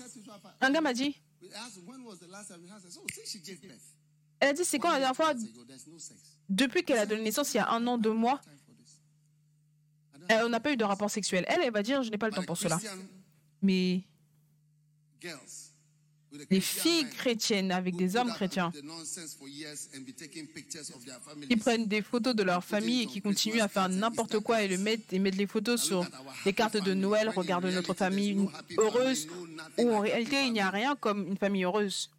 [0.60, 1.16] Un gars m'a dit,
[4.40, 5.34] elle a dit, c'est quand la dernière fois,
[6.48, 8.40] depuis qu'elle a donné naissance, il y a un an, deux mois,
[10.30, 11.44] on n'a pas eu de rapport sexuel.
[11.48, 12.78] Elle, elle va dire, je n'ai pas le temps pour cela.
[13.62, 14.02] Mais
[16.50, 18.70] les filles chrétiennes avec des hommes chrétiens.
[21.48, 24.68] qui prennent des photos de leur famille et qui continuent à faire n'importe quoi et
[24.68, 26.06] le mettent et mettent les photos sur
[26.44, 29.28] les cartes de Noël, regardent notre famille heureuse,
[29.78, 32.10] où en réalité il n'y a rien comme une famille heureuse.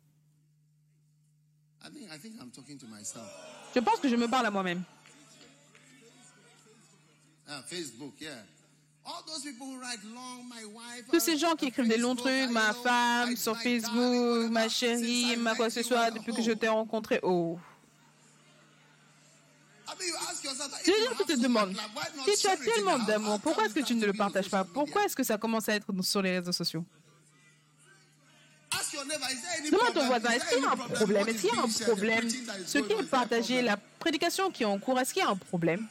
[3.76, 4.84] Je pense que je me parle à moi-même.
[11.12, 15.56] Tous ces gens qui écrivent des longs trucs, ma femme, sur Facebook, ma chérie, ma
[15.56, 17.20] quoi que ce soit, depuis que je t'ai rencontré.
[17.24, 17.58] Oh.
[20.86, 21.76] Je veux dire, tu te demandes,
[22.26, 24.64] si tu as tellement d'amour, pourquoi est-ce que tu ne le partages pas?
[24.64, 26.86] Pourquoi est-ce que ça commence à être sur les réseaux sociaux?
[29.72, 31.28] Demande ton voisin, est-ce qu'il y a un problème?
[31.28, 32.30] Est-ce qu'il y a un problème?
[32.66, 35.36] Ce qui est partagé, la prédication qui est en cours, est-ce qu'il y a un
[35.36, 35.88] problème?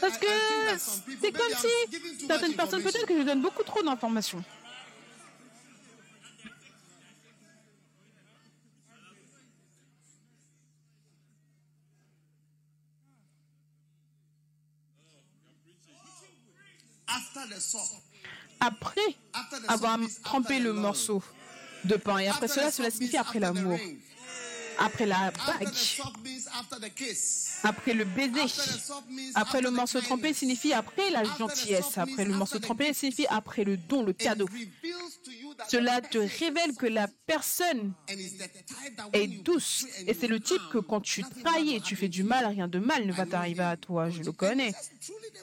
[0.00, 0.26] Parce que
[1.20, 4.42] c'est comme si certaines personnes, peut-être que je donne beaucoup trop d'informations.
[18.60, 19.00] Après
[19.68, 21.22] avoir trempé le morceau
[21.84, 23.78] de pain, et après cela, cela signifie après l'amour,
[24.78, 25.68] après la bague,
[27.62, 28.42] après le baiser,
[29.34, 33.76] après le morceau trempé signifie après la gentillesse, après le morceau trempé signifie après le
[33.76, 34.46] don, le cadeau.
[35.68, 37.92] Cela te révèle que la personne
[39.12, 39.86] est douce.
[40.06, 42.78] Et c'est le type que quand tu trahis et tu fais du mal, rien de
[42.78, 44.10] mal ne va t'arriver à toi.
[44.10, 44.74] Je le connais.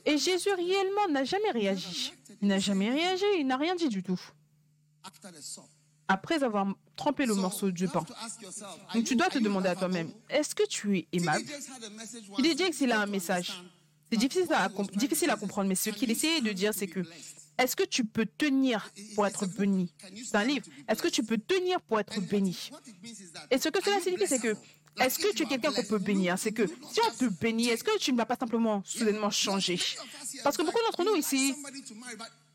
[0.06, 2.14] Et Jésus réellement n'a jamais réagi.
[2.42, 3.24] Il n'a jamais réagi.
[3.40, 4.20] Il n'a rien dit du tout.
[6.08, 8.06] Après avoir trempé le morceau de pain.
[8.94, 11.46] Donc tu dois te demander à toi-même, est-ce que tu es aimable?
[12.38, 13.64] Il dit qu'il a un message.
[14.12, 17.00] C'est difficile à, difficile à comprendre, mais ce qu'il essayait de dire, c'est que
[17.58, 19.94] est-ce que tu peux tenir pour être béni?
[20.26, 20.66] C'est un livre.
[20.88, 22.72] Est-ce que tu peux tenir pour être béni?
[23.50, 24.56] Et ce que cela signifie, c'est que
[25.00, 26.38] est-ce que tu es quelqu'un qu'on peut bénir?
[26.38, 29.80] C'est que si on te bénit, est-ce que tu ne vas pas simplement soudainement changer?
[30.44, 31.56] Parce que beaucoup d'entre nous ici,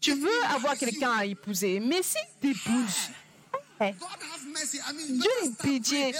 [0.00, 3.10] tu veux avoir quelqu'un à épouser, mais si tu épouses,
[3.78, 6.14] Dieu est pitié.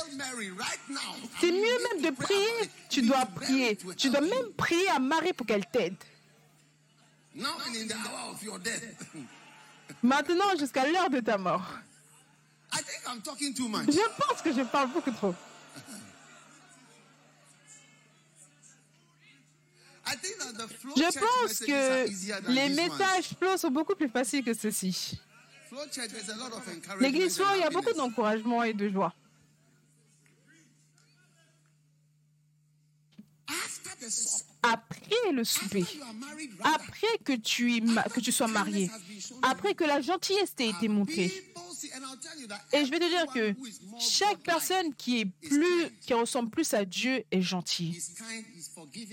[1.41, 2.71] C'est mieux même de prier.
[2.91, 3.79] Tu dois prier.
[3.97, 5.97] Tu dois même prier à Marie pour qu'elle t'aide.
[10.03, 11.63] Maintenant, jusqu'à l'heure de ta mort.
[12.73, 15.35] Je pense que je parle beaucoup trop.
[20.97, 25.19] Je pense que les messages flow sont beaucoup plus faciles que ceci.
[27.01, 29.14] L'église flow, il y a beaucoup d'encouragement et de joie.
[34.62, 35.85] après le souper,
[36.62, 37.81] après que tu,
[38.12, 38.91] que tu sois marié,
[39.43, 41.33] après que la gentillesse t'ait été montrée.
[42.73, 43.55] Et je vais te dire que
[44.01, 48.03] chaque personne qui est plus, qui ressemble plus à Dieu est gentil.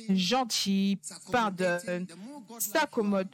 [0.09, 0.97] Gentil,
[1.31, 2.07] pardonne,
[2.59, 3.29] s'accommode.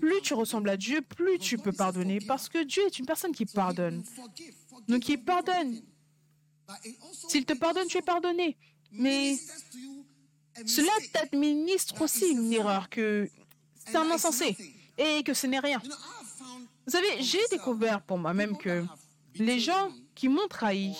[0.00, 3.32] Plus tu ressembles à Dieu, plus tu peux pardonner parce que Dieu est une personne
[3.32, 4.02] qui pardonne.
[4.88, 5.80] Donc il pardonne.
[7.28, 8.56] S'il te pardonne, tu es pardonné.
[8.92, 9.36] Mais
[10.66, 13.28] cela t'administre aussi une erreur, que
[13.86, 14.56] c'est un insensé
[14.96, 15.80] et que ce n'est rien.
[16.86, 18.84] Vous savez, j'ai découvert pour moi-même que
[19.34, 20.96] les gens qui m'ont trahi,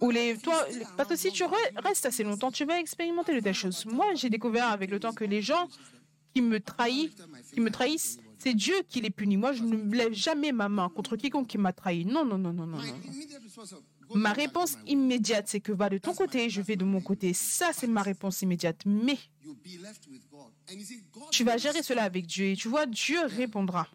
[0.00, 1.44] ou les, toi, parce que si tu
[1.76, 3.84] restes assez longtemps, tu vas expérimenter de telles choses.
[3.86, 5.68] Moi, j'ai découvert avec le temps que les gens
[6.34, 7.14] qui me trahissent,
[7.52, 9.36] qui me trahissent, c'est Dieu qui les punit.
[9.36, 12.04] Moi, je ne lève jamais ma main contre quiconque qui m'a trahi.
[12.04, 12.94] Non, non, non, non, non, non.
[14.14, 17.32] Ma réponse immédiate, c'est que va de ton côté, je vais de mon côté.
[17.32, 18.82] Ça, c'est ma réponse immédiate.
[18.86, 19.18] Mais
[21.30, 23.88] tu vas gérer cela avec Dieu et tu vois, Dieu répondra.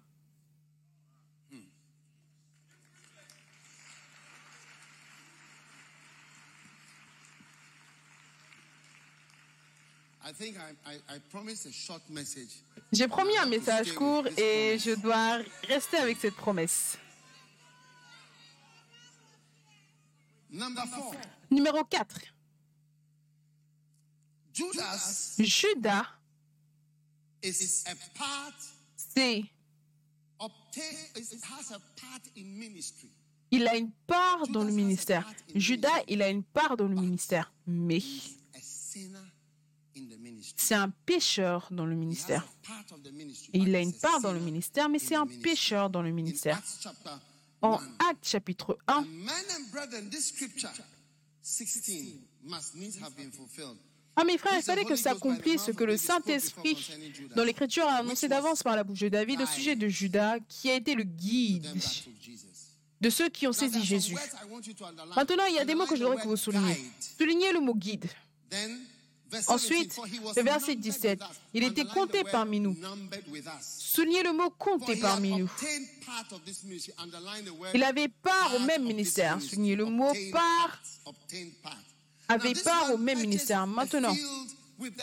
[12.92, 16.98] J'ai promis un message court et je dois rester avec cette promesse.
[21.52, 22.20] Numéro 4.
[25.40, 26.08] Judas,
[28.96, 29.44] c'est
[33.52, 35.32] il a une part dans le ministère.
[35.54, 38.00] Judas, il a une part dans le ministère, mais
[40.56, 42.48] c'est un pécheur dans le ministère.
[43.54, 46.62] Il a une part dans le ministère, mais c'est un pécheur dans le ministère.
[47.62, 47.80] En
[48.10, 49.06] Actes chapitre 1,
[54.18, 56.90] ah mes frères, il fallait que s'accomplisse ce que le Saint-Esprit
[57.36, 60.70] dans l'Écriture a annoncé d'avance par la bouche de David au sujet de Judas, qui
[60.70, 61.68] a été le guide
[63.02, 64.16] de ceux qui ont saisi Jésus.
[65.16, 66.82] Maintenant, il y a des mots que je voudrais que vous souligniez.
[67.18, 68.06] Soulignez le mot guide.
[69.48, 69.98] Ensuite,
[70.36, 71.20] le verset 17,
[71.54, 72.76] il était compté parmi nous.
[73.62, 75.50] Soulignez le mot compté parmi nous.
[77.74, 79.42] Il avait part au même ministère.
[79.42, 80.82] Soulignez le mot part.
[82.28, 83.68] Avait part au même ministère.
[83.68, 84.16] Maintenant,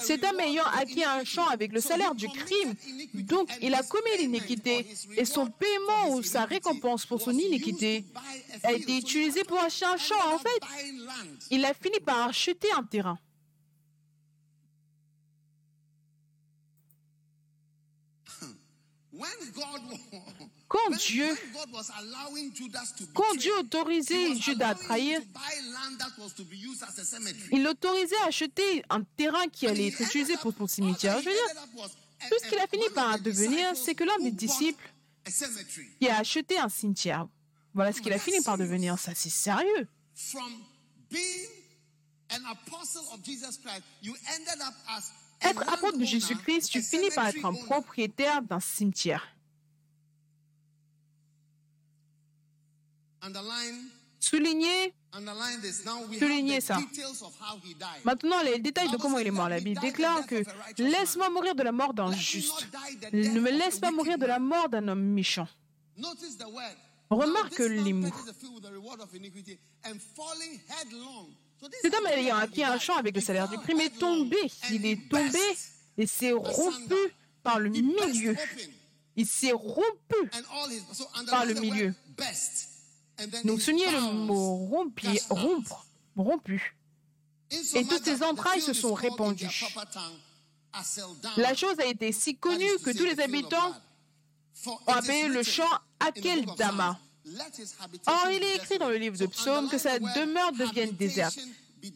[0.02, 2.74] Cet homme ayant acquis un champ avec le salaire du crime,
[3.14, 8.04] donc il a commis l'iniquité, et son paiement ou sa récompense pour son iniquité
[8.62, 10.34] a été utilisé pour acheter un champ.
[10.34, 10.60] En fait,
[11.50, 13.18] il a fini par acheter un terrain.
[19.14, 19.22] When God
[20.68, 21.37] Quand Dieu,
[23.14, 25.20] quand Dieu autorisait Judas à trahir,
[27.53, 31.20] il l'autorisait à acheter un terrain qui allait être utilisé pour son cimetière.
[31.20, 31.89] Je veux dire,
[32.28, 34.85] tout ce qu'il a fini par devenir, c'est que l'un des disciples
[36.01, 37.26] qui a acheté un cimetière.
[37.74, 38.99] Voilà ce qu'il a fini par devenir.
[38.99, 39.89] Ça, c'est sérieux.
[40.14, 40.62] from
[41.11, 41.49] being
[42.30, 45.11] an apostle of Jesus Christ, you ended up as
[45.45, 49.26] Être apôtre de Jésus-Christ, tu finis par être un propriétaire d'un cimetière.
[53.22, 53.32] Have
[55.61, 56.78] the ça.
[58.05, 59.49] maintenant les détails de comment il est mort.
[59.49, 60.43] La Bible déclare que
[60.78, 62.66] laisse-moi mourir de la mort d'un juste.
[63.12, 65.49] Ne me laisse pas mourir de la mort d'un homme méchant.
[67.11, 68.09] Remarque les mots.
[71.82, 74.36] Cet homme ayant acquis un champ avec le salaire du crime est tombé.
[74.70, 75.38] Il est tombé
[75.96, 76.94] et s'est rompu
[77.42, 78.36] par le milieu.
[79.16, 80.30] Il s'est rompu.
[81.28, 81.94] Par le milieu.
[83.44, 85.86] Donc soulignez le mot rompre,
[86.16, 86.74] rompu.
[87.74, 89.64] Et toutes ses entrailles se sont répandues.
[91.36, 93.74] La chose a été si connue que tous les habitants
[94.66, 95.68] ont appelé le champ
[96.00, 96.10] in
[98.06, 101.38] Or il est écrit dans le livre de Psaumes que sa demeure devienne déserte.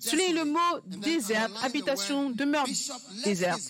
[0.00, 2.66] Soulignez le mot the habitation, demeure
[3.24, 3.60] déserte.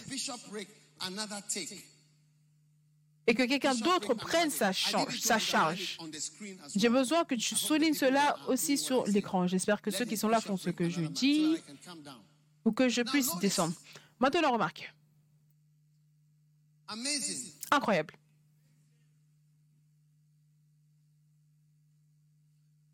[3.29, 5.99] Et que quelqu'un d'autre prenne sa, sa charge.
[6.77, 9.47] J'ai besoin que tu soulignes cela aussi sur l'écran.
[9.49, 11.57] J'espère que ceux qui sont là font ce que je dis
[12.65, 13.75] ou que je puisse descendre.
[14.21, 14.93] Maintenant, remarque.
[16.89, 17.53] Amazing.
[17.71, 18.15] Incroyable.
[18.15, 18.25] His habitation should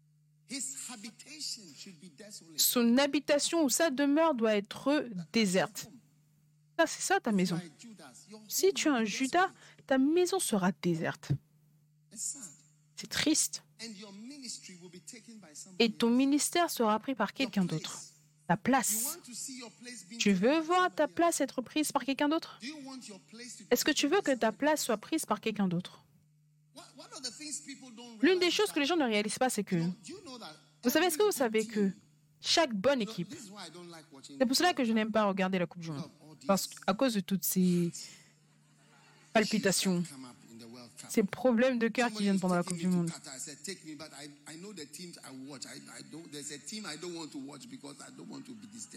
[0.00, 0.41] be desolate.
[2.56, 5.90] Son habitation ou sa demeure doit être déserte.
[6.78, 7.60] Ça, c'est ça ta maison.
[8.48, 9.50] Si tu es un Judas,
[9.86, 11.32] ta maison sera déserte.
[12.96, 13.62] C'est triste.
[15.78, 18.00] Et ton ministère sera pris par quelqu'un d'autre.
[18.48, 19.18] Ta place.
[20.18, 22.60] Tu veux voir ta place être prise par quelqu'un d'autre?
[23.70, 26.04] Est-ce que tu veux que ta place soit prise par quelqu'un d'autre?
[28.22, 31.24] L'une des choses que les gens ne réalisent pas, c'est que, vous savez, est-ce que
[31.24, 31.90] vous savez que
[32.40, 33.34] chaque bonne équipe,
[34.38, 36.70] c'est pour cela que je n'aime pas regarder la Coupe du Monde, all these parce
[36.86, 37.92] à cause de toutes ces
[39.32, 40.02] palpitations,
[41.12, 43.10] ces problèmes de cœur qui viennent pendant la Coupe du Monde.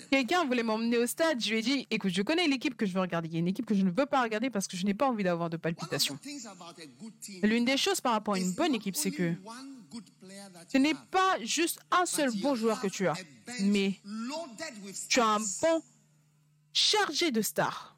[0.10, 2.94] Quelqu'un voulait m'emmener au stade, je lui ai dit, écoute, je connais l'équipe que je
[2.94, 4.78] veux regarder, il y a une équipe que je ne veux pas regarder parce que
[4.78, 6.18] je n'ai pas envie d'avoir de palpitations.
[7.44, 9.34] L'une des choses par rapport à une bonne équipe, c'est que
[10.72, 13.16] ce n'est pas juste un seul bon joueur que tu as,
[13.62, 14.00] mais
[15.10, 15.84] tu as un banc
[16.72, 17.95] chargé de stars,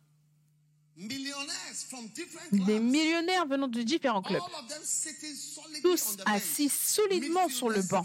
[2.52, 4.42] des millionnaires venant de différents clubs.
[5.84, 8.04] Tous assis solidement sur le banc.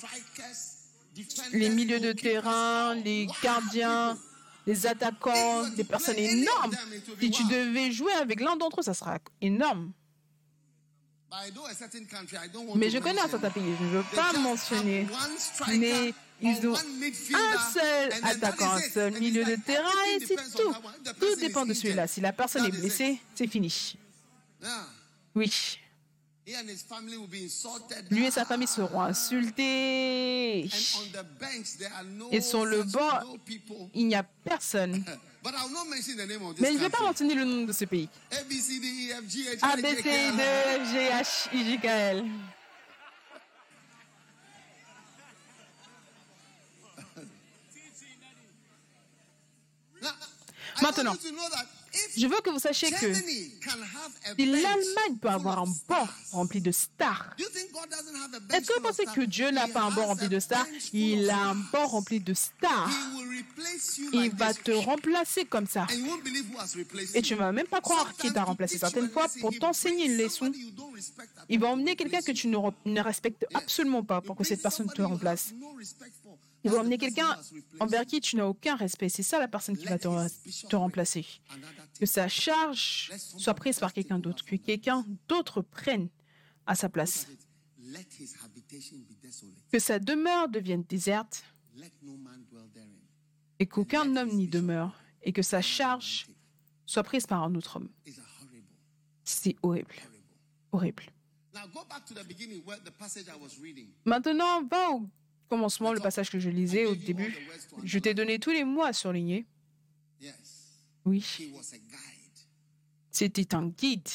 [1.52, 4.18] Les milieux de terrain, les gardiens,
[4.66, 6.72] les attaquants, des personnes énormes.
[7.18, 9.92] Si tu devais jouer avec l'un d'entre eux, ça sera énorme.
[12.76, 15.06] Mais je connais un certain pays, je ne veux pas mentionner.
[15.78, 16.12] Mais
[16.42, 20.74] ils ont un seul attaquant, un seul milieu de terrain et c'est tout.
[21.20, 22.06] Tout dépend de celui-là.
[22.06, 23.96] Si la personne est blessée, c'est fini.
[25.34, 25.78] Oui.
[26.44, 28.04] He and his family will be insulted.
[28.10, 30.64] Lui et sa famille seront insultés.
[30.64, 33.20] And on the bench, there are no, Et sur le banc.
[33.94, 35.04] Il n'y a personne.
[35.44, 37.34] But I will not mention the name of this Mais je ne vais pas mentionner
[37.34, 38.08] le nom de ce pays.
[38.32, 39.56] A, B, C, D, E, F, G, H,
[41.52, 42.24] I, J, K, L,
[50.82, 51.16] Maintenant,
[52.16, 53.52] Je veux que vous sachiez que si
[54.46, 57.34] l'Allemagne peut avoir un stars, rempli de stars,
[58.50, 60.66] est-ce que vous pensez que Dieu n'a pas un has rempli de stars?
[60.94, 62.90] Il a un banc rempli de stars.
[64.12, 65.86] Il va te remplacer comme ça.
[67.14, 68.78] Et tu ne vas même pas croire qui Sometimes t'a remplacé.
[68.78, 70.50] Certaines fois, pour t'enseigner une leçon,
[71.50, 74.62] il va emmener quelqu'un que tu ne, re- ne respectes absolument pas pour que cette
[74.62, 75.52] personne te remplace.
[76.64, 76.70] No respect for.
[76.70, 77.38] Il va That's the emmener quelqu'un
[77.80, 79.08] envers qui tu n'as aucun respect.
[79.08, 80.08] C'est ça la personne qui va te,
[80.68, 81.26] te remplacer.
[81.98, 84.44] Que sa charge soit prise par quelqu'un d'autre.
[84.44, 86.08] Que quelqu'un d'autre prenne
[86.66, 87.26] à sa place.
[89.70, 91.44] Que sa demeure devienne déserte
[93.58, 96.26] et qu'aucun homme n'y demeure et que sa charge
[96.84, 97.88] soit prise par un autre homme.
[99.24, 99.94] C'est horrible,
[100.72, 101.04] Horrible.
[104.04, 105.08] Maintenant, va au
[105.52, 107.36] commencement, le passage que je lisais au début.
[107.84, 109.44] Je t'ai donné tous les mots à surligner.
[111.04, 111.22] Oui,
[113.10, 114.08] c'était un guide.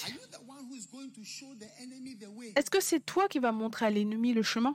[2.55, 4.73] Est-ce que c'est toi qui vas montrer à l'ennemi le chemin?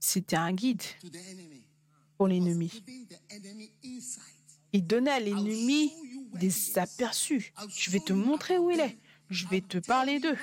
[0.00, 0.82] C'était un guide
[2.16, 2.82] pour l'ennemi.
[4.72, 5.92] Il donnait à l'ennemi
[6.34, 7.52] des aperçus.
[7.76, 8.98] Je vais te montrer où il est.
[9.30, 10.36] Je vais te parler d'eux.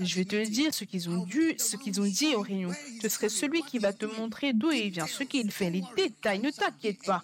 [0.00, 2.72] Je vais te dire ce qu'ils ont dit aux réunions.
[3.00, 6.40] Ce serait celui qui va te montrer d'où il vient, ce qu'il fait, les détails.
[6.40, 7.22] Ne t'inquiète pas.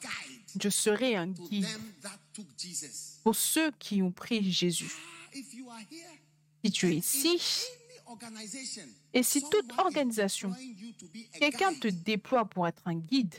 [0.59, 1.67] Je serai un guide
[3.23, 4.91] pour ceux qui ont pris Jésus.
[6.65, 7.41] Si tu es ici,
[9.15, 10.53] et si toute organisation,
[11.39, 13.35] quelqu'un te déploie pour être un guide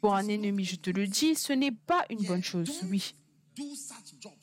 [0.00, 2.80] pour un ennemi, je te le dis, ce n'est pas une bonne chose.
[2.90, 3.14] Oui.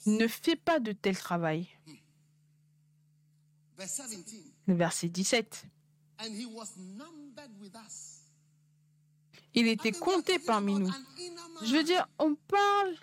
[0.05, 1.67] Ne fais pas de tel travail.
[3.77, 4.43] Verse 17.
[4.67, 5.65] Le verset 17.
[6.19, 8.21] And he was numbered with us.
[9.53, 10.91] Il était compté parmi nous.
[11.63, 12.95] Je veux dire, on parle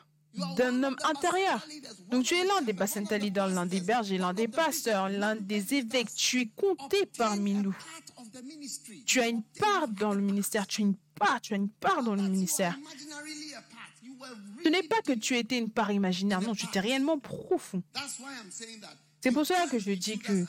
[0.57, 1.67] d'un homme intérieur.
[2.11, 5.75] Donc tu es l'un des bassenta leaders, l'un des bergers, l'un des pasteurs, l'un des
[5.75, 6.15] évêques.
[6.15, 7.75] Tu es compté parmi nous.
[9.07, 10.67] Tu as une part dans le ministère.
[10.67, 12.79] Tu as une part, tu as une part dans le ministère.
[14.65, 17.83] Ce n'est pas que tu étais une part imaginaire, non, tu étais réellement profond.
[19.21, 20.45] C'est pour cela que je dis que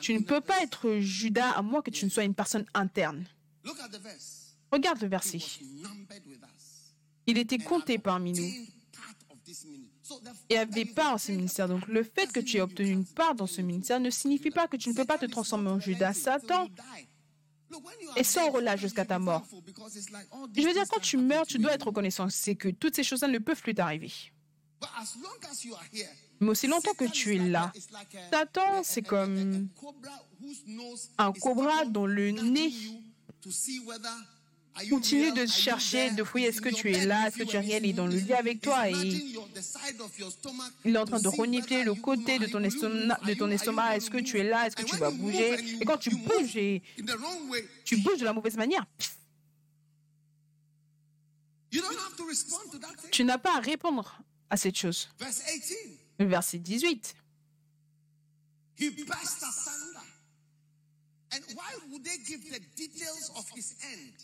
[0.00, 3.24] tu ne peux pas être Judas à moins que tu ne sois une personne interne.
[4.70, 5.38] Regarde le verset.
[7.26, 8.52] Il était compté parmi nous
[10.48, 11.68] et avait part en ce ministère.
[11.68, 14.68] Donc le fait que tu aies obtenu une part dans ce ministère ne signifie pas
[14.68, 16.14] que tu ne peux pas te transformer en Judas.
[16.14, 16.68] Satan
[18.16, 19.46] et sans relâche jusqu'à ta mort.
[20.56, 22.28] Je veux dire, quand tu meurs, tu dois être reconnaissant.
[22.28, 24.12] C'est que toutes ces choses-là ne peuvent plus t'arriver.
[26.40, 27.72] Mais aussi longtemps que tu es là,
[28.32, 29.68] Satan, c'est comme
[31.18, 32.72] un cobra dont le nez
[34.88, 37.84] continue de chercher, de fouiller est-ce que tu es là, est-ce que tu es réel,
[37.84, 39.36] il est dans le lit avec toi il
[40.84, 43.96] est en train de renifler le côté de ton estomac, de ton estomac.
[43.96, 45.54] est-ce que tu es là, est-ce que tu vas bouger?
[45.80, 46.58] Et quand tu bouges,
[47.84, 48.86] tu bouges de la mauvaise manière,
[53.10, 54.18] tu n'as pas à répondre
[54.50, 55.08] à cette chose.
[56.18, 57.14] Verset 18.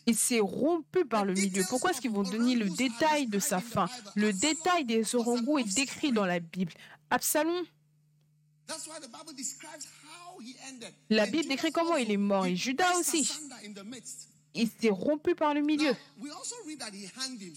[0.06, 1.64] Il s'est rompu par le milieu.
[1.68, 3.88] Pourquoi est-ce qu'ils vont donner le détail de sa fin?
[4.14, 6.72] Le détail des orangous est décrit dans la Bible.
[7.10, 7.64] Absalom,
[11.08, 13.30] la Bible décrit comment il est mort et Judas aussi.
[14.54, 15.94] Il s'est rompu par le milieu.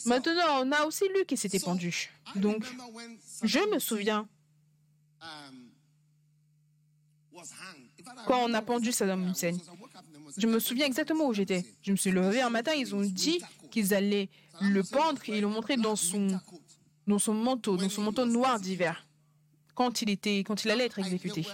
[0.05, 2.11] Maintenant, on a aussi lu qu'il s'était pendu.
[2.35, 2.65] Donc,
[3.43, 4.27] je me souviens
[8.27, 9.57] quand on a pendu Saddam Hussein.
[10.37, 11.65] Je me souviens exactement où j'étais.
[11.81, 14.29] Je me suis levé un matin, ils ont dit qu'ils allaient
[14.61, 16.39] le pendre et ils l'ont montré dans son,
[17.33, 19.05] manteau, dans son manteau noir d'hiver,
[19.75, 21.45] quand il, était, quand il allait être exécuté.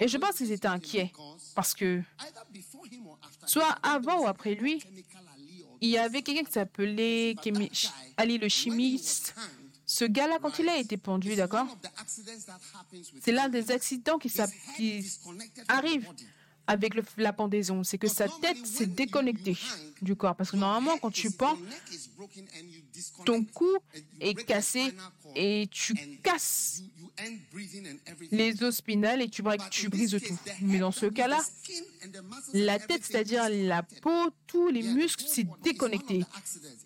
[0.00, 1.12] Et je pense qu'ils étaient inquiets
[1.54, 2.02] parce que
[3.46, 4.82] soit avant ou après lui,
[5.80, 7.36] il y avait quelqu'un qui s'appelait
[8.16, 9.34] Ali le chimiste.
[9.90, 11.66] Ce gars-là, quand il a été pendu, d'accord,
[13.22, 14.30] c'est l'un des accidents qui,
[14.76, 15.10] qui
[15.66, 16.06] arrive
[16.66, 17.82] avec le- la pendaison.
[17.82, 19.56] C'est que sa tête s'est déconnectée
[20.02, 20.36] du corps.
[20.36, 21.56] Parce que normalement, quand tu pends,
[23.24, 23.78] ton cou
[24.20, 24.92] est cassé
[25.34, 26.82] et tu casses
[28.30, 30.38] les os spinales et tu, tu brises tout.
[30.62, 31.38] Mais dans ce cas-là,
[32.52, 36.24] la tête, c'est-à-dire la peau, tous les muscles, s'est déconnecté.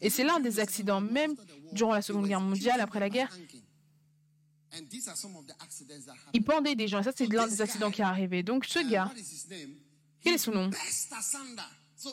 [0.01, 1.35] Et c'est l'un des accidents, même
[1.72, 3.30] durant la Seconde Guerre mondiale, après la guerre,
[6.33, 7.01] il pendait des gens.
[7.01, 8.43] Et ça, c'est l'un des accidents qui est arrivé.
[8.43, 9.11] Donc, ce gars,
[10.22, 10.70] quel est son nom?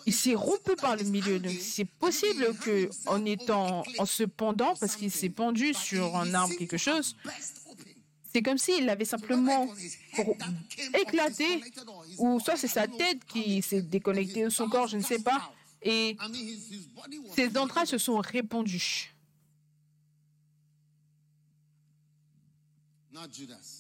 [0.06, 1.40] il s'est rompu par le milieu.
[1.40, 6.34] Donc, c'est possible que, en étant, en se pendant, parce qu'il s'est pendu sur un
[6.34, 7.16] arbre, quelque chose,
[8.40, 9.68] c'est comme s'il avait simplement
[10.94, 11.62] éclaté,
[12.20, 15.54] ou soit c'est sa tête qui s'est déconnectée de son corps, je ne sais pas,
[15.82, 16.16] et
[17.36, 19.14] ses entrailles se sont répandues.
[23.12, 23.80] Not Judas.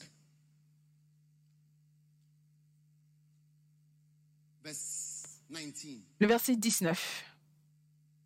[4.62, 6.01] Verse 19.
[6.20, 7.24] Le verset 19.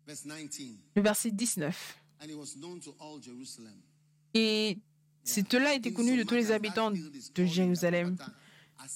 [0.04, 0.78] Verse 19.
[0.96, 1.98] Le verset 19.
[2.20, 3.80] And it was known to all Jerusalem.
[4.34, 4.78] Et
[5.24, 8.16] cela était connu de tous les habitants de Jérusalem.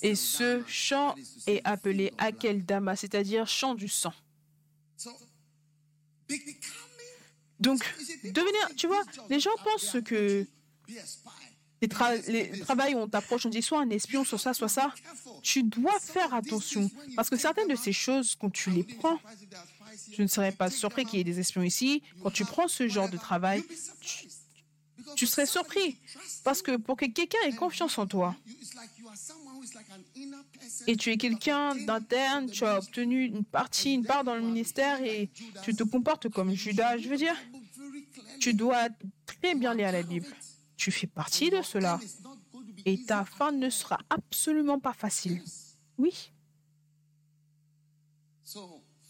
[0.03, 1.15] Et ce chant
[1.47, 4.13] est appelé Akeldama, c'est-à-dire chant du sang.
[7.59, 7.83] Donc,
[8.23, 10.47] devenir, tu vois, les gens pensent que
[11.81, 14.93] les, tra- les travails, on t'approche, on dit soit un espion, soit ça, soit ça.
[15.43, 19.19] Tu dois faire attention parce que certaines de ces choses, quand tu les prends,
[20.13, 22.03] je ne serais pas surpris qu'il y ait des espions ici.
[22.23, 23.65] Quand tu prends ce genre de travail,
[25.17, 25.97] tu serais surpris
[26.45, 28.37] parce que pour que quelqu'un ait confiance en toi
[30.87, 35.03] et tu es quelqu'un d'interne, tu as obtenu une partie, une part dans le ministère
[35.03, 35.31] et
[35.63, 37.37] tu te comportes comme Judas, je veux dire,
[38.41, 38.89] tu dois
[39.27, 40.27] très bien lire la Bible.
[40.77, 42.01] Tu fais partie de cela
[42.85, 45.43] et ta fin ne sera absolument pas facile.
[45.99, 46.31] Oui,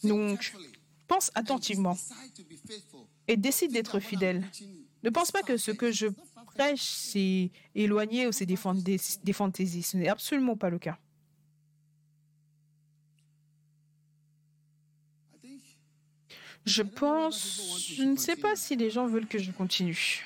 [0.03, 0.55] Donc,
[1.07, 1.97] pense attentivement
[3.27, 4.49] et décide d'être fidèle.
[5.03, 6.09] Ne pense pas que ce que je
[6.55, 9.83] prêche, c'est éloigné ou c'est des, fantaisies.
[9.83, 10.99] Ce n'est absolument pas le cas.
[16.65, 20.23] Je pense, je ne sais pas si les gens veulent que je continue.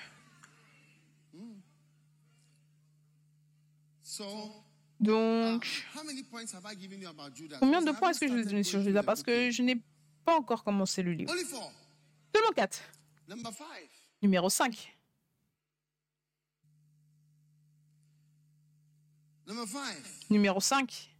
[4.99, 5.87] Donc,
[7.59, 9.03] combien de points est-ce que je donné started sur Judas?
[9.03, 9.81] Parce que je n'ai
[10.25, 11.33] pas encore commencé le livre.
[12.35, 12.81] Seulement 4.
[14.23, 14.97] Numéro 5.
[19.47, 20.09] Number five.
[20.31, 21.11] Numéro 5.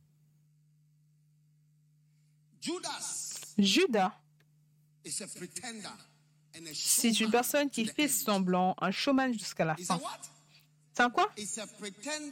[2.61, 4.13] Judas Judas,
[6.75, 10.01] c'est une personne qui fait semblant, un showman jusqu'à la fin.
[10.95, 11.33] C'est un quoi?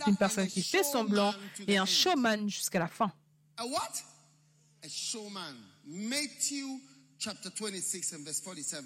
[0.06, 1.34] Une personne qui fait semblant
[1.66, 3.12] et un showman jusqu'à la fin.
[3.58, 5.56] A showman.
[5.84, 6.80] Matthew
[7.18, 8.84] chapter 26 and verse 47.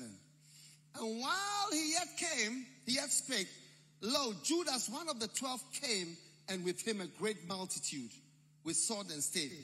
[1.01, 3.49] And while he yet came, he yet spake,
[4.01, 6.17] Lo, Judas, one of the twelve, came,
[6.49, 8.11] and with him a great multitude.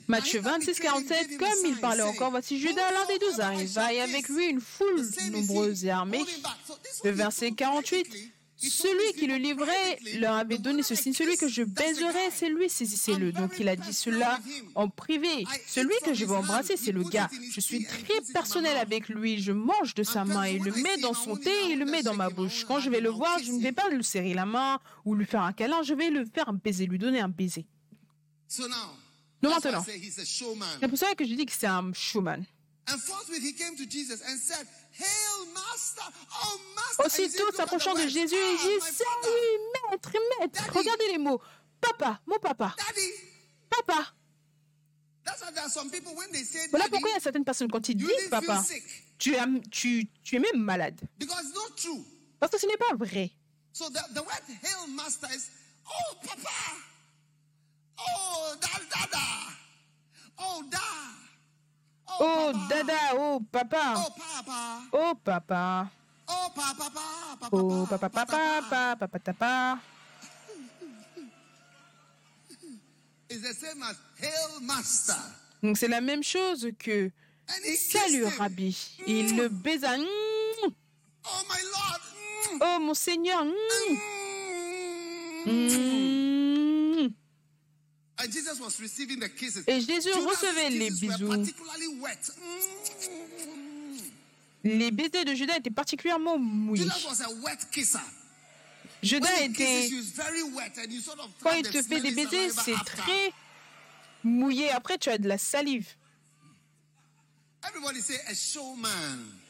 [0.07, 2.59] Matthieu And he that 26, became 47, gave him a comme il parlait encore, voici
[2.59, 5.01] Judas, l'un des douze, arriva et avec lui une foule
[5.31, 6.23] nombreuse et armée.
[7.03, 8.31] Le verset told 48, privately, he told
[8.69, 12.69] celui qui le livrait leur avait donné ce signe, celui que je baiserai, c'est lui,
[12.69, 13.31] saisissez-le.
[13.31, 14.39] Donc il a dit cela
[14.75, 15.45] en privé.
[15.67, 17.29] Celui que je vais embrasser, c'est le gars.
[17.51, 19.41] Je suis très personnel avec lui.
[19.41, 22.13] Je mange de sa main, il le met dans son thé, il le met dans
[22.15, 22.65] ma bouche.
[22.65, 25.25] Quand je vais le voir, je ne vais pas lui serrer la main ou lui
[25.25, 27.65] faire un câlin, je vais le faire un baiser, lui donner un baiser.
[29.41, 29.83] Donc maintenant.
[30.79, 32.43] C'est pour ça que je dis que c'est un showman.
[36.99, 38.07] Oh, Aussitôt "Look at the s'approchant de.
[38.07, 40.63] Jésus, Ah, il dit father, Salut, maître, maître.
[40.73, 41.41] Regardez les mots.
[41.79, 42.75] Papa, mon papa,
[43.69, 44.13] papa.
[46.71, 48.63] Voilà pourquoi il y a certaines personnes, quand ils disent papa,
[49.17, 50.99] tu, as- tu, tu es même malade.
[52.39, 53.31] Parce que ce n'est pas vrai.
[55.87, 56.49] Oh, Papa!
[57.97, 59.27] Oh, da, Dada!
[60.39, 60.79] Oh, Da!
[62.07, 62.67] Oh, Papa.
[62.69, 63.93] dada, oh, papa.
[63.97, 64.81] Oh, Papa!
[64.91, 65.89] Oh, papa.
[66.27, 66.71] Oh, Papa!
[67.39, 67.49] Papa!
[67.51, 69.79] Oh, papa, papa, papa, papa, papa.
[75.63, 77.11] Donc c'est la même chose que
[77.77, 78.25] Salut.
[78.25, 78.97] Rabbi.
[79.07, 79.97] Et il le baisa.
[79.97, 80.03] Mm.
[80.63, 80.69] Oh!
[82.53, 82.59] Mm.
[82.61, 83.43] Oh, mon Seigneur.
[85.45, 86.20] Mm.
[89.67, 91.31] Et Jésus recevait les bisous.
[91.31, 91.45] Mm.
[94.63, 96.85] Les baisers de Judas étaient particulièrement mouillés.
[99.01, 99.89] Judas était,
[101.41, 103.33] quand il te fait des baisers, c'est très
[104.23, 104.69] mouillé.
[104.69, 105.87] Après, tu as de la salive.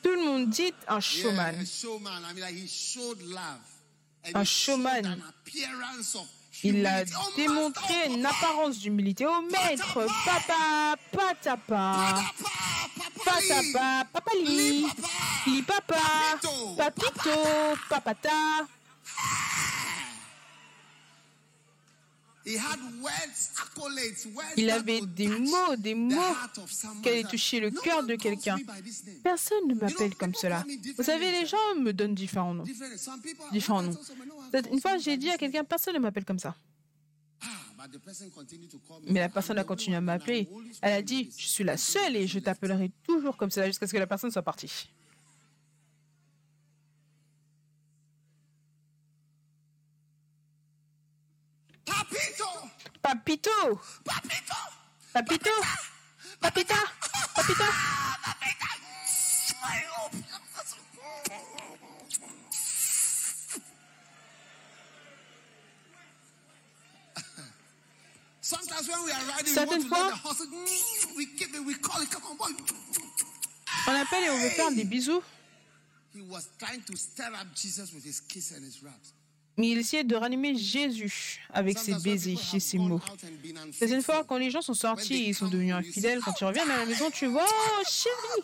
[0.03, 1.55] Tout le monde dit un showman.
[4.33, 5.21] Un showman.
[6.63, 7.03] Il a
[7.35, 9.25] démontré une apparence d'humilité.
[9.27, 12.21] Oh maître, papa, patapa,
[13.25, 14.85] patapa, papali,
[15.47, 15.61] li.
[15.63, 15.97] papa,
[16.77, 17.39] papito,
[17.89, 18.67] papata.
[24.57, 26.35] Il avait des mots, des mots
[27.03, 28.57] qui allaient toucher le cœur de quelqu'un.
[29.23, 30.65] Personne ne m'appelle comme cela.
[30.97, 32.65] Vous savez, les gens me donnent différents noms.
[33.51, 33.93] Différents noms.
[33.93, 36.25] person said, "No one Peut-être calls Une fois, j'ai dit à quelqu'un, personne ne m'appelle
[36.25, 36.55] comme ça.
[37.41, 37.47] Ah.
[39.07, 40.47] Mais la personne a continué à m'appeler.
[40.81, 43.93] Elle a dit, je suis la seule et je t'appellerai toujours comme cela jusqu'à ce
[43.93, 44.89] que la personne soit partie.
[51.85, 52.45] Papito!
[53.01, 54.57] Papito, Papito!
[55.13, 55.51] papito,
[56.39, 56.75] papita,
[57.35, 57.67] papita.
[68.41, 71.15] Sometimes when we are riding, we Certaines want to let fois-.
[71.17, 72.09] We give it, we call it.
[72.11, 72.51] Come on, boy.
[73.87, 75.21] On appelle et on veut faire des bisous.
[76.13, 79.13] He was trying to stir up Jesus with his kiss and his raps.
[79.61, 82.99] Mais il essayait de ranimer Jésus avec ses baisers et ses mots.
[83.71, 86.45] C'est une fois quand les gens sont sortis et ils sont devenus infidèles, quand ils
[86.45, 88.43] reviennent à la maison, tu vois, oh chérie,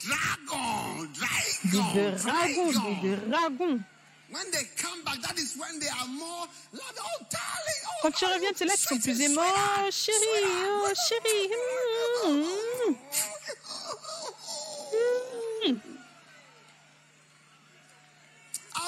[0.00, 3.00] Dragon, des dragon, dragons, dragon.
[3.00, 3.80] des dragons.
[4.30, 6.98] When they come back, that is when they are more loud.
[6.98, 7.24] Oh.
[7.30, 9.42] Oh, Quand oh, reviennent, c'est là qu'ils sont plus aimants.
[9.46, 10.16] Oh chérie,
[10.82, 11.50] oh chérie.
[12.26, 12.40] mm,
[12.90, 12.96] mm.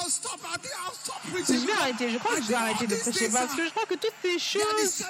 [1.47, 3.85] Je vais arrêter, je crois que je vais arrêter de prêcher parce que je crois
[3.85, 5.03] que toutes ces choses,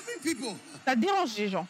[0.85, 1.67] ça dérange les gens.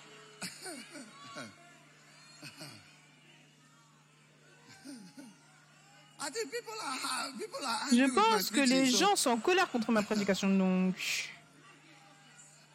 [6.24, 9.70] I think people are people are angry Je pense que les gens sont en colère
[9.72, 10.96] contre ma prédication, donc.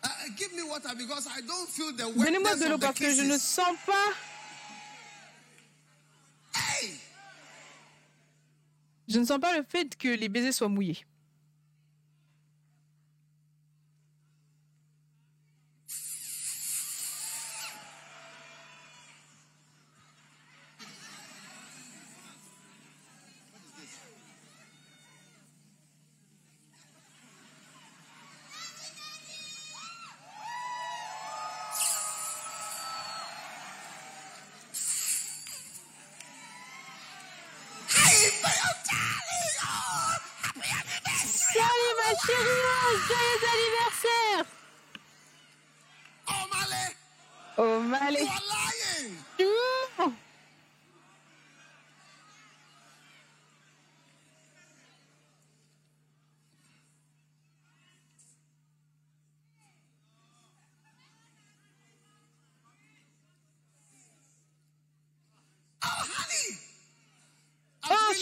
[0.02, 0.62] Uh, the
[2.16, 4.12] donnez-moi de l'eau parce que je ne sens pas,
[6.56, 6.98] Hey,
[9.08, 11.04] je ne sens pas le fait que les baisers soient mouillés.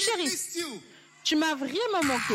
[0.04, 0.30] Chérie.
[1.22, 2.34] Tu m'as vraiment manqué.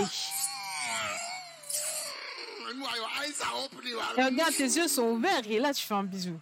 [4.17, 6.39] Et regarde, tes yeux sont ouverts et là tu fais un bisou.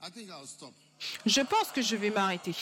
[0.00, 0.72] I think I'll stop.
[1.26, 2.54] Je pense que je vais m'arrêter.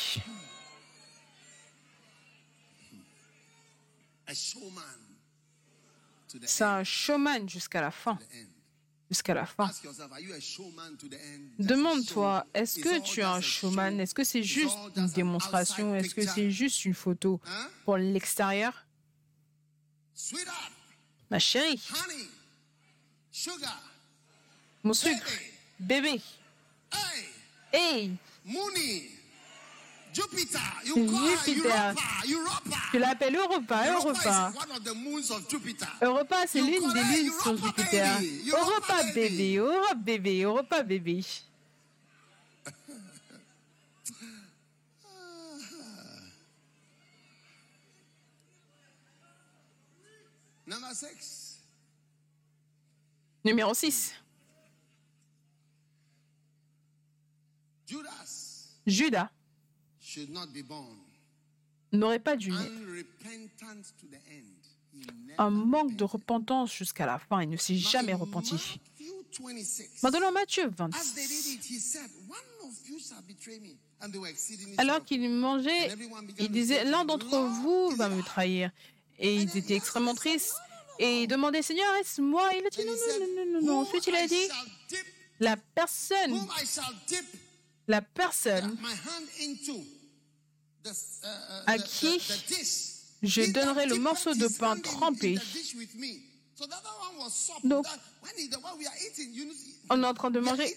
[6.45, 8.19] C'est un showman jusqu'à la fin.
[9.09, 9.71] Jusqu'à la fin.
[11.59, 13.95] Demande-toi, est-ce que tu es un showman?
[13.95, 14.01] show?
[14.01, 15.95] Est-ce que c'est juste une démonstration?
[15.95, 17.69] Est-ce que c'est juste une photo Hein?
[17.85, 18.85] pour l'extérieur?
[21.31, 21.81] Ma chérie,
[24.83, 25.27] mon sucre,
[25.79, 26.21] bébé,
[26.93, 27.25] hey,
[27.73, 29.11] hey, Mooney,
[30.17, 30.59] Jupiter.
[30.85, 31.69] You call her Jupiter.
[31.69, 32.77] Europa, Europa.
[32.91, 34.49] tu l'appelles Europa, Europa Europa.
[34.49, 35.89] is one of the moons of Jupiter.
[36.01, 38.19] Europa, c'est l'une des lunes sur Jupiter.
[38.19, 39.13] baby, Europa baby.
[40.05, 41.21] bébé, Europa bébé,
[50.67, 51.61] Europa six.
[53.45, 54.15] Numéro 6.
[57.87, 59.31] Judas Judas should not be born.
[61.93, 62.71] N'aurait pas dû naître.
[65.39, 67.43] Un manque de repentance jusqu'à la fin.
[67.43, 68.55] Il ne s'est jamais repenti.
[69.39, 71.55] Matthew 26, Maintenant, Matthieu As they did 26.
[71.55, 73.77] it, he said, One of you shall betray me.
[74.01, 75.91] And they were exceedingly Alors qu'il mangeait,
[76.39, 78.71] il disait L'un d'entre vous va me trahir.
[79.19, 80.55] Et ils étaient extrêmement tristes.
[80.99, 82.51] Et ils demandaient Seigneur, est-ce moi?
[82.59, 84.49] Il a dit Non, non, non, non, Ensuite, il a dit
[85.41, 86.41] La personne,
[87.87, 88.79] la personne
[91.67, 92.19] À qui
[93.23, 95.39] je donnerai le morceau de pain trempé.
[97.65, 97.87] Donc,
[99.91, 100.77] on est en train de manger.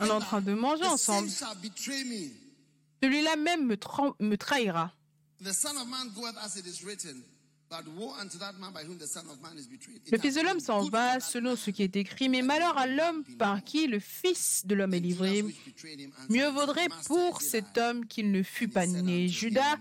[0.00, 1.28] On est en train de manger ensemble.
[3.02, 4.92] Celui-là même me, tra- me trahira.
[10.10, 13.24] Le Fils de l'homme s'en va selon ce qui est écrit, mais malheur à l'homme
[13.38, 15.44] par qui le Fils de l'homme est livré.
[16.30, 19.28] Mieux vaudrait pour cet homme qu'il ne fût pas né.
[19.28, 19.76] Judas,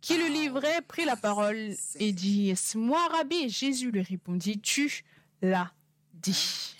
[0.00, 5.04] qui le livrait, prit la parole et dit Est-ce moi, Rabbi Jésus lui répondit Tu
[5.42, 5.72] l'as
[6.14, 6.76] dit.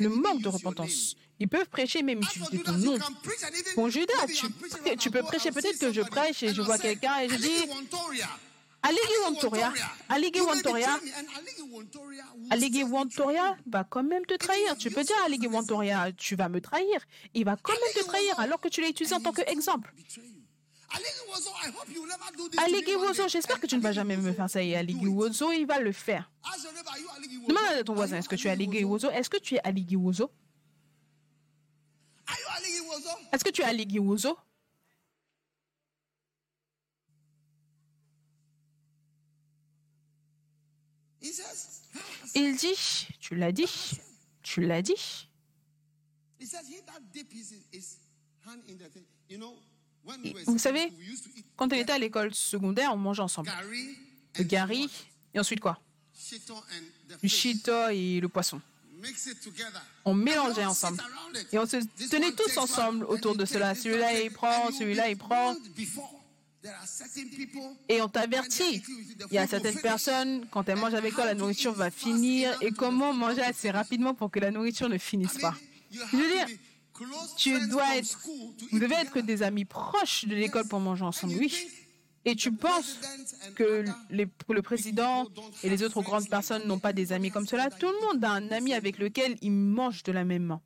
[0.00, 1.16] Le manque de repentance.
[1.40, 2.14] Ils peuvent prêcher, preach
[2.68, 3.00] and even-
[3.76, 4.14] Bon, Judas,
[4.98, 8.28] tu, peux prêcher, peut-être que je prêche et je vois quelqu'un et je dis Wontoria.
[8.86, 9.72] Aligi Wantoria,
[10.10, 11.00] Aligi Wantoria,
[12.50, 14.76] Aligi Wantoria va quand même te trahir.
[14.76, 17.00] Tu peux dire Aligi Wantoria, tu vas me trahir.
[17.32, 19.92] Il va quand même te trahir alors que tu l'as utilisé en tant qu'exemple.
[22.58, 24.62] Aligi Wozo, j'espère que tu ne vas jamais me faire ça.
[24.62, 26.30] Et Aligi Wozo, il va le faire.
[26.44, 26.68] Wozo?
[27.48, 28.84] Demande à ton voisin, est-ce que tu es Aligi?
[28.84, 29.08] Wozo.
[29.10, 30.30] Est-ce que tu es Aligi Wozo
[32.26, 33.02] Are you Aligi Wozo?
[33.32, 33.64] Est-ce que tu es
[41.20, 41.80] He says,
[42.34, 43.98] Il dit, tu l'as dit,
[44.42, 45.28] tu l'as dit.
[50.46, 50.92] Vous savez,
[51.56, 53.50] Quand elle était à l'école secondaire, on mangeait ensemble.
[54.36, 54.90] Le and gari,
[55.32, 55.80] et ensuite quoi?
[57.22, 58.60] Le chito et le poisson.
[60.04, 61.02] On mélangeait ensemble.
[61.52, 61.76] Et on se
[62.08, 63.74] tenait tous ensemble autour de cela.
[63.74, 65.54] Celui-là, il prend, celui-là, il prend.
[67.88, 68.82] Et on t'avertit.
[69.30, 72.56] Il y a certaines personnes, quand elles mangent avec toi, la nourriture va finir.
[72.62, 75.54] Et comment manger assez rapidement pour que la nourriture ne finisse pas
[75.90, 76.46] Je veux dire,
[77.36, 78.18] tu dois être,
[78.70, 81.52] vous devez être des amis proches de l'école pour manger ensemble, oui.
[82.26, 82.98] Et tu penses
[83.54, 85.28] que le président
[85.62, 87.70] et les autres grandes personnes n'ont pas des amis comme cela?
[87.70, 90.62] Tout le monde a un ami avec lequel il mange de la même main.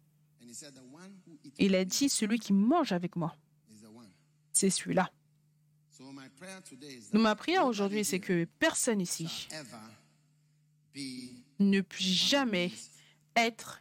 [1.58, 3.34] Il a dit, celui qui mange avec moi,
[4.52, 5.10] c'est celui-là.
[7.12, 9.48] Donc ma prière aujourd'hui, c'est que personne ici
[11.58, 12.70] ne puisse jamais
[13.34, 13.80] être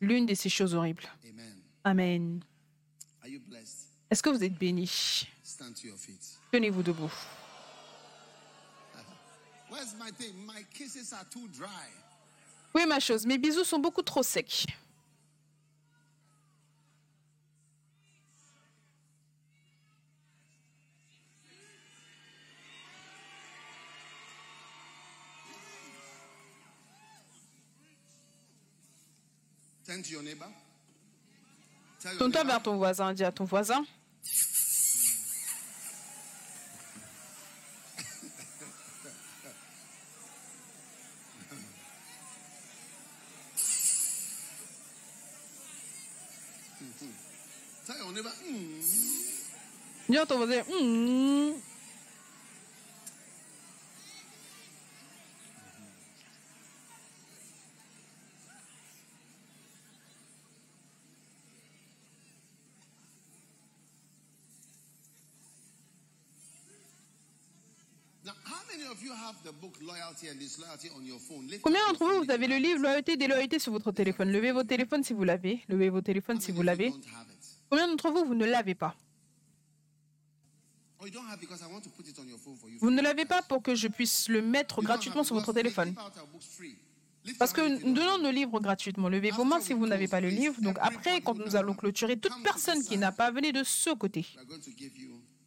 [0.00, 1.04] l'une de ces choses horribles.
[1.84, 2.42] Amen.
[4.10, 5.28] Est-ce que vous êtes bénis?
[6.56, 7.12] Tenez-vous debout.
[9.70, 10.32] Where's my thing?
[10.46, 11.68] My kisses are too dry.
[12.74, 14.64] Oui, ma chose, mes bisous sont beaucoup trop secs.
[32.16, 33.84] Tourne-toi vers ton voisin, dis à ton voisin.
[71.62, 74.30] Combien d'entre your vous, avez le livre Loyauté, déloyauté sur votre téléphone?
[74.30, 75.62] Levez vos téléphones si vous l'avez.
[75.68, 76.92] Levez vos téléphones si vous l'avez.
[77.68, 78.94] Combien d'entre vous, vous ne l'avez pas?
[82.80, 85.94] Vous ne l'avez pas pour que je puisse le mettre gratuitement sur votre téléphone.
[87.38, 89.08] Parce que nous donnons nos livres gratuitement.
[89.08, 90.60] Levez vos mains si vous n'avez pas le livre.
[90.60, 94.26] Donc après, quand nous allons clôturer, toute personne qui n'a pas venez de ce côté.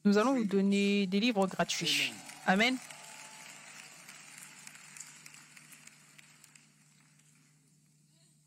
[0.05, 2.13] Nous allons vous donner des livres gratuits.
[2.45, 2.77] Amen.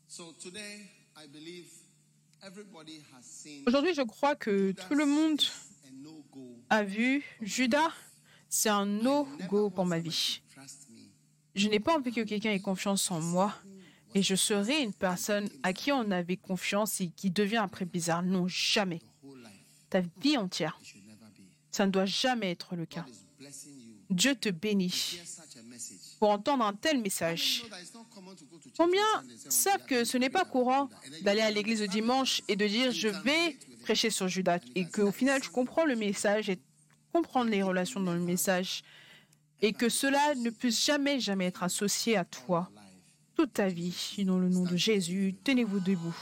[0.07, 1.65] So today, I believe
[2.45, 5.41] everybody has seen Aujourd'hui, je crois que tout le monde
[6.69, 7.91] a vu Judas,
[8.49, 10.41] c'est un no-go pour ma vie.
[11.55, 13.53] Je n'ai pas envie que quelqu'un ait confiance en moi
[14.15, 18.23] et je serai une personne à qui on avait confiance et qui devient après bizarre.
[18.23, 19.01] Non, jamais.
[19.89, 20.79] Ta vie entière,
[21.71, 23.05] ça ne doit jamais être le cas.
[24.09, 25.19] Dieu te bénit
[26.19, 27.63] pour entendre un tel message.
[28.77, 29.01] Combien
[29.49, 30.89] savent "Oh, que ce n'est pas courant
[31.21, 34.59] d'aller à l'église le dimanche et de dire je vais prêcher sur Judas.
[34.75, 36.59] Et qu'au final tu comprends le message et
[37.11, 38.83] comprendre les relations dans le message.
[39.61, 42.69] Et que cela ne puisse jamais jamais être associé à toi.
[43.35, 46.15] Toute ta vie dans le nom de Jésus tenez-vous debout.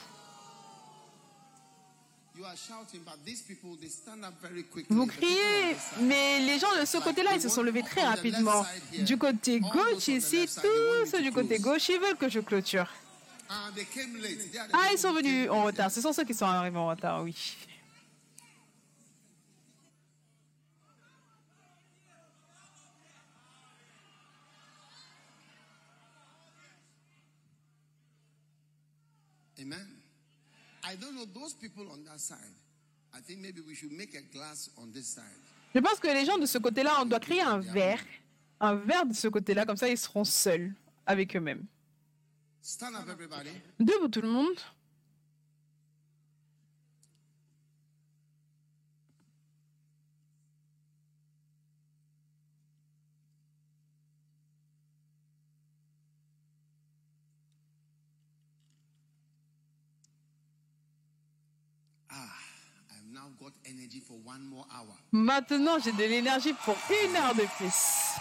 [4.89, 8.65] Vous criez mais les gens de ce côté-là ils se sont levés très rapidement.
[9.05, 12.87] Du côté gauche ici tous ceux du côté gauche ils veulent que je clôture
[14.73, 17.35] Ah, ils sont venus en retard ce sont ceux qui sont arrivés en retard oui
[29.61, 29.87] Amen.
[30.83, 32.37] I don't know those people on that side.
[33.13, 35.23] I think maybe we should make a glass on this side.
[35.75, 38.01] Je pense que les gens de ce côté-là, on doit créer un verre,
[38.59, 40.73] un verre de ce côté-là, comme ça ils seront seuls
[41.05, 41.65] avec eux-mêmes.
[42.63, 43.49] Stand up, everybody.
[43.79, 44.55] Debout tout le monde.
[62.09, 62.15] Ah,
[62.91, 64.95] I'm now got energy for one more hour.
[65.11, 68.19] Maintenant, j'ai de l'énergie pour une heure de plus.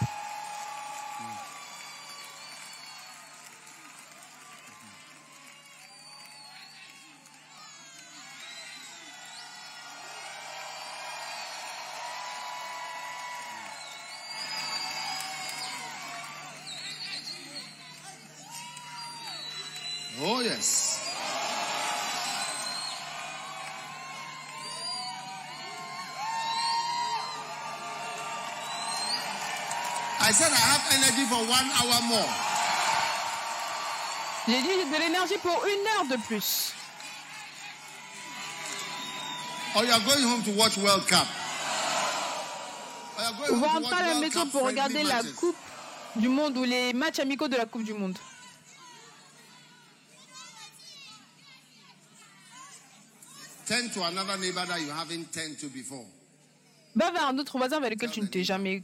[20.23, 20.99] Oh, yes.
[30.21, 32.33] I said I have energy for one hour more.
[34.47, 36.73] J'ai dit j'ai de l'énergie pour une heure de plus.
[39.75, 41.25] Or you are going home to watch World Cup.
[43.17, 44.51] Or you are going On va home to rentrer à watch la World maison Cup
[44.51, 45.35] pour friendly regarder la matches.
[45.35, 45.55] Coupe
[46.15, 48.17] du Monde ou les matchs amicaux de la Coupe du Monde.
[53.81, 56.05] Turn to another neighbor that you haven't turned to before.
[56.95, 58.83] Va vers un autre voisin vers lequel tu ne t'es jamais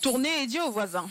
[0.00, 1.10] tourné et dis au voisin.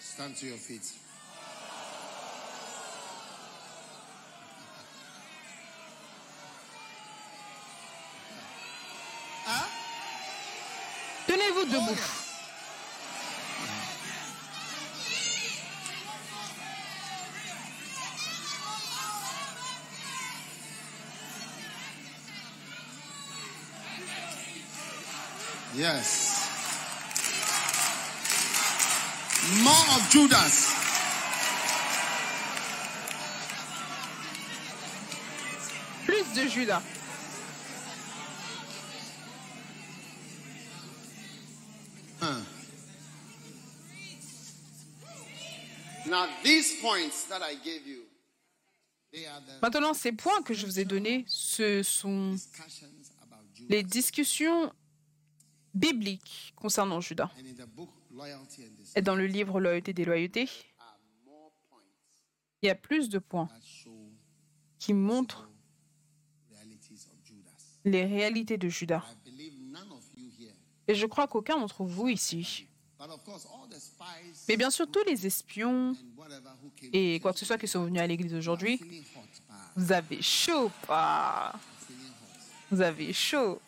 [0.00, 0.82] Stand to your feet.
[11.46, 11.96] Tenez-vous debout.
[25.76, 26.48] Yes.
[29.62, 30.72] More of Judas.
[36.06, 36.82] Plus de Judas.
[49.62, 52.36] Maintenant, ces points que je vous ai donnés, ce sont
[53.68, 54.72] les discussions
[55.74, 57.30] bibliques concernant Judas.
[58.94, 60.48] Et dans le livre Loyauté et déloyauté,
[62.62, 63.48] il y a plus de points
[64.78, 65.50] qui montrent
[67.84, 69.04] les réalités de Judas.
[70.88, 72.68] Et je crois qu'aucun d'entre vous ici,
[72.98, 75.94] but of course, all the spies mais bien sûr tous les espions
[76.92, 78.80] et quoi que ce soit qui sont venus à l'église aujourd'hui,
[79.48, 81.58] bah, vous avez chaud, pas hot.
[82.70, 83.60] Vous avez chaud.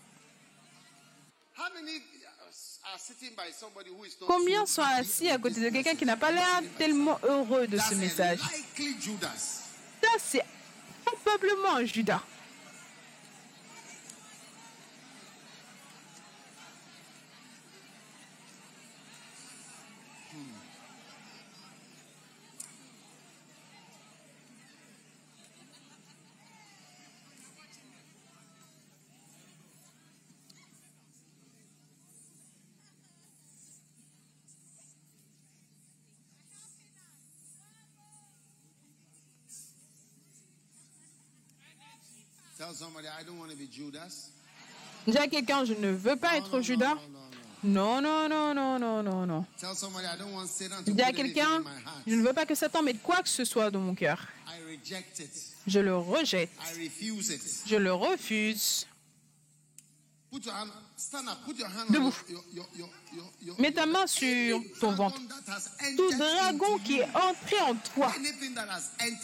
[4.26, 7.78] Combien so sont assis à côté de quelqu'un qui n'a pas l'air tellement heureux de
[7.78, 8.40] ce message?
[8.40, 10.44] Ça, c'est
[11.04, 12.22] probablement Judas.
[45.06, 46.94] Dis à quelqu'un, je ne veux pas être Judas.
[47.62, 48.28] no, no, no.
[48.28, 49.44] Non, non, non, non, non, non, non.
[49.58, 51.64] Tell somebody, I don't want Satan to Dis à quelqu'un,
[52.06, 54.26] je ne veux pas que Satan mette quoi que ce soit dans mon cœur.
[55.66, 56.50] Je le rejette.
[57.66, 58.06] Je le refuse.
[58.06, 58.86] Put your hand, stand up, put your hand
[61.90, 62.14] Debout.
[63.58, 65.18] Mets ta main sur ton ventre.
[65.96, 68.12] Tout dragon qui est entré en toi,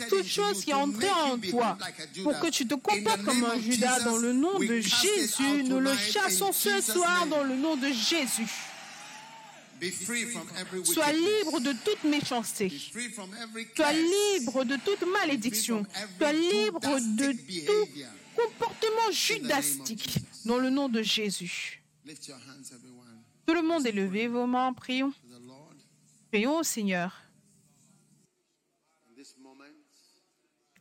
[0.09, 1.76] toute chose qui est entrée en toi,
[2.22, 5.94] pour que tu te comportes comme un Judas, dans le nom de Jésus, nous le
[5.94, 8.51] chassons ce soir dans le nom de Jésus.
[10.85, 12.72] Sois libre de toute méchanceté.
[13.76, 15.85] Sois libre de toute malédiction.
[16.18, 17.32] Sois libre de
[17.66, 17.89] tout
[18.36, 21.82] comportement judastique dans le nom de Jésus.
[23.47, 25.12] Tout le monde est levé, vos mains, prions.
[26.31, 27.23] Prions au Seigneur.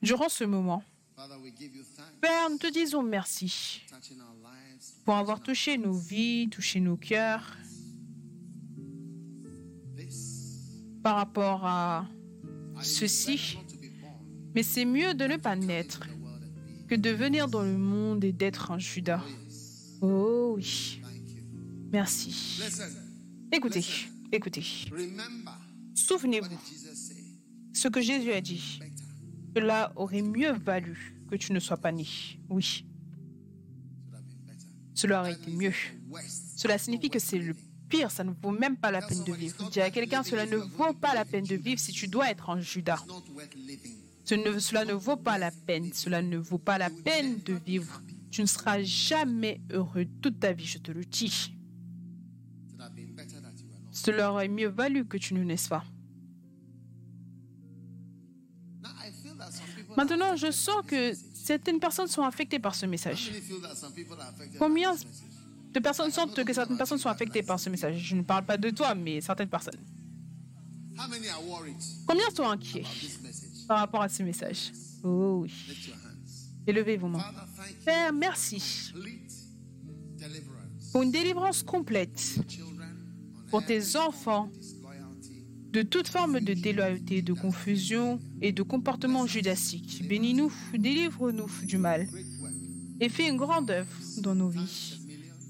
[0.02, 0.84] Durant ce moment,
[2.22, 3.82] Père, nous te disons merci
[5.06, 7.56] pour avoir touché nos vies, touché nos cœurs
[11.04, 12.08] par rapport à
[12.82, 13.58] ceci.
[14.56, 16.08] Mais c'est mieux de ne pas naître
[16.88, 19.24] que de venir dans le monde et d'être un Judas.
[20.02, 21.02] Oh oui,
[21.92, 22.62] merci.
[23.52, 23.86] Écoutez,
[24.32, 24.66] écoutez.
[25.96, 26.58] Souvenez-vous
[27.74, 28.80] ce que Jésus a dit.
[29.56, 32.06] Cela aurait mieux valu que tu ne sois pas né.
[32.50, 32.86] Oui,
[34.94, 35.74] cela aurait été mieux.
[36.56, 37.56] Cela signifie que c'est le
[37.90, 39.70] pire, ça ne vaut même pas la peine de vivre.
[39.70, 42.50] Dis à quelqu'un, cela ne vaut pas la peine de vivre si tu dois être
[42.50, 43.04] en Judas.
[44.26, 48.02] Cela ne vaut pas la peine, cela ne vaut pas la peine de vivre.
[48.32, 51.54] Tu ne seras jamais heureux toute ta vie, je te le dis.
[53.92, 55.84] Cela aurait mieux valu que tu ne naisses pas.
[59.96, 63.32] Maintenant, je sens que certaines personnes sont affectées par ce message.
[64.58, 64.96] Combien
[65.72, 67.98] de personnes sentent que certaines personnes sont affectées par ce message?
[68.00, 69.80] Je ne parle pas de toi, mais certaines personnes.
[72.08, 72.86] Combien sont inquiets?
[73.68, 74.72] Par rapport à ce message
[75.04, 75.54] Oh oui.
[76.66, 77.24] Élevez vos mains.
[77.86, 78.94] Père, merci
[80.92, 82.40] pour une délivrance complète
[83.50, 84.50] pour tes enfants
[85.72, 90.08] de toute forme de déloyauté, de confusion et de comportement judacique.
[90.08, 92.08] Bénis-nous, délivre-nous du mal
[93.00, 95.00] et fais une grande œuvre dans nos vies.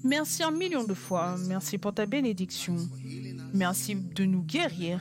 [0.02, 1.36] Merci un million de fois.
[1.46, 2.76] Merci pour ta bénédiction.
[3.52, 5.00] Merci de nous guérir,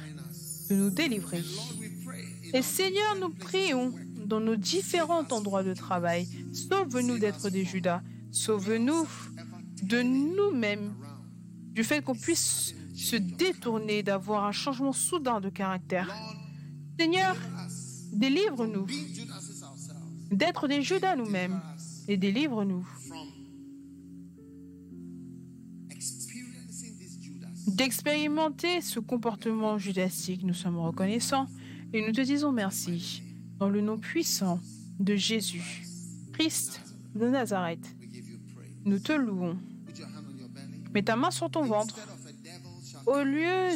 [0.69, 1.41] de nous délivrer.
[2.53, 3.91] Et Seigneur, nous prions
[4.25, 6.27] dans nos différents endroits de travail.
[6.53, 8.01] Sauve-nous d'être des Judas.
[8.31, 9.07] Sauve-nous
[9.81, 10.93] de nous-mêmes,
[11.71, 16.13] du fait qu'on puisse se détourner, d'avoir un changement soudain de caractère.
[16.99, 17.35] Seigneur,
[17.67, 18.85] us délivre-nous
[20.31, 21.59] d'être des Judas nous-mêmes
[22.07, 22.87] et délivre-nous
[27.67, 30.43] d'expérimenter ce comportement judacique.
[30.43, 31.47] Nous sommes reconnaissants
[31.93, 33.21] et nous te disons merci
[33.59, 34.59] dans le nom puissant
[34.99, 35.85] de Jésus,
[36.33, 36.81] Christ
[37.15, 37.95] de Nazareth.
[38.83, 39.57] Nous te louons.
[40.93, 41.99] Mets ta main sur ton ventre.
[43.05, 43.69] Au lieu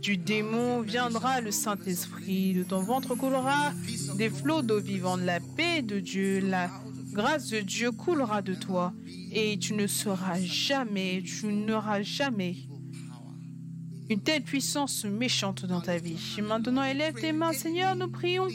[0.00, 2.54] du démon viendra le Saint-Esprit.
[2.54, 3.72] De ton ventre coulera
[4.16, 5.20] des flots d'eau vivante.
[5.20, 6.70] La paix de Dieu, la
[7.12, 8.92] grâce de Dieu coulera de toi.
[9.30, 12.56] Et tu ne seras jamais, tu n'auras jamais
[14.08, 16.18] une telle puissance méchante dans ta vie.
[16.42, 18.48] Maintenant, élève tes mains, Seigneur, nous prions.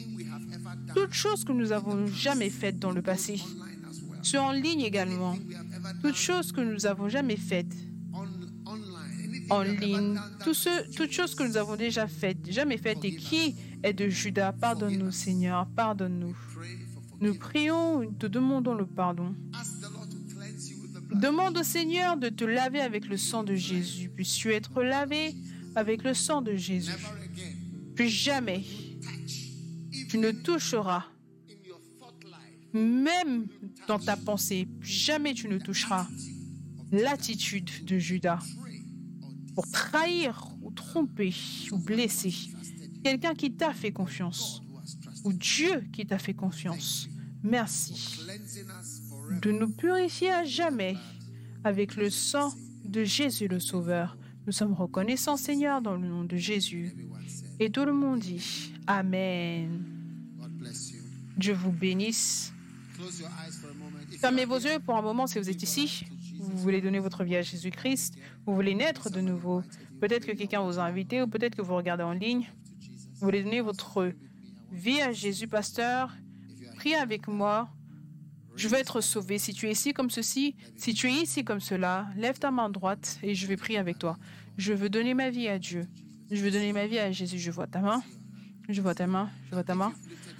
[0.95, 3.41] Toutes choses que nous n'avons jamais faites dans le passé,
[4.21, 5.35] sur en ligne également.
[6.01, 7.73] Toutes choses que nous n'avons jamais faites
[9.49, 13.55] en ligne, tout ce, toutes choses que nous avons déjà faites, jamais faites, et qui
[13.83, 16.35] est de Judas, pardonne-nous, Seigneur, pardonne-nous.
[17.19, 19.35] Nous prions, nous te demandons le pardon.
[21.11, 24.09] Demande au Seigneur de te laver avec le sang de Jésus.
[24.09, 25.35] Puisses-tu être lavé
[25.75, 26.91] avec le sang de Jésus.
[27.95, 28.63] Plus jamais
[30.09, 31.05] tu ne toucheras,
[32.73, 33.47] même
[33.87, 36.07] dans ta pensée, jamais tu ne toucheras
[36.91, 38.39] l'attitude de Judas
[39.55, 41.33] pour trahir ou tromper
[41.71, 42.33] ou blesser
[43.03, 44.61] quelqu'un qui t'a fait confiance
[45.23, 47.07] ou Dieu qui t'a fait confiance.
[47.43, 48.19] Merci.
[49.39, 50.97] De nous purifier à jamais
[51.63, 52.53] avec le sang
[52.83, 54.17] de Jésus le Sauveur.
[54.45, 56.93] Nous sommes reconnaissants, Seigneur, dans le nom de Jésus.
[57.59, 59.83] Et tout le monde dit Amen.
[61.37, 62.53] Dieu vous bénisse.
[64.19, 66.05] Fermez vos yeux pour un moment si vous êtes ici.
[66.39, 68.15] Vous voulez donner votre vie à Jésus-Christ.
[68.45, 69.63] Vous voulez naître de nouveau.
[69.99, 72.51] Peut-être que quelqu'un vous a invité ou peut-être que vous regardez en ligne.
[73.15, 74.11] Vous voulez donner votre
[74.71, 76.15] vie à Jésus, pasteur.
[76.75, 77.69] Priez avec moi.
[78.61, 79.39] Je veux être sauvé.
[79.39, 82.69] Si tu es ici comme ceci, si tu es ici comme cela, lève ta main
[82.69, 84.19] droite et je vais prier avec toi.
[84.55, 85.87] Je veux donner ma vie à Dieu.
[86.29, 87.39] Je veux donner ma vie à Jésus.
[87.39, 88.03] Je vois ta main.
[88.69, 89.31] Je vois ta main.
[89.49, 89.91] Je vois ta main.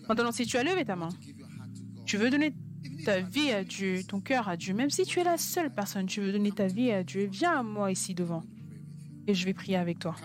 [0.08, 1.10] Maintenant, si tu as levé ta main,
[2.06, 2.54] tu veux donner
[3.06, 6.06] ta vie à Dieu, ton cœur à Dieu, même si tu es la seule personne,
[6.06, 8.44] tu veux donner ta vie à Dieu, viens à moi ici devant
[9.26, 10.16] et je vais prier avec toi.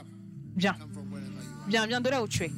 [0.55, 0.77] Viens,
[1.67, 2.51] viens, viens de là où tu es.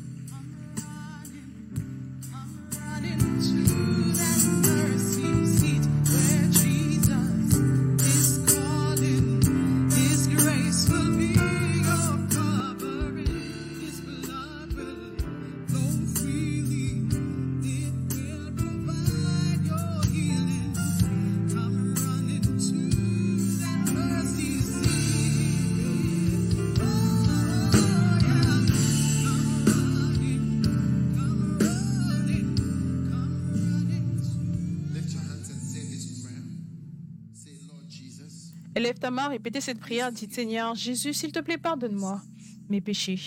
[39.08, 42.20] Élève ta main, répétez cette prière, dites Seigneur, Jésus, s'il te plaît, pardonne-moi
[42.68, 43.18] mes péchés.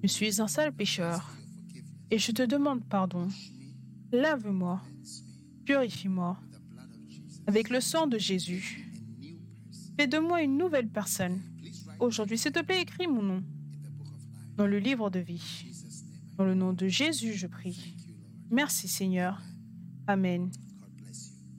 [0.00, 1.28] Je suis un sale pécheur
[2.08, 3.26] et je te demande pardon.
[4.12, 4.80] Lave-moi,
[5.64, 6.38] purifie-moi
[7.48, 8.88] avec le sang de Jésus.
[9.98, 11.40] Fais de moi une nouvelle personne.
[11.98, 13.42] Aujourd'hui, s'il te plaît, écris mon nom
[14.56, 15.66] dans le livre de vie.
[16.36, 17.96] Dans le nom de Jésus, je prie.
[18.52, 19.42] Merci Seigneur.
[20.06, 20.48] Amen.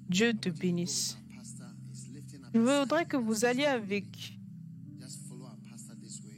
[0.07, 1.17] Dieu te bénisse.
[2.55, 4.39] Je voudrais que vous alliez avec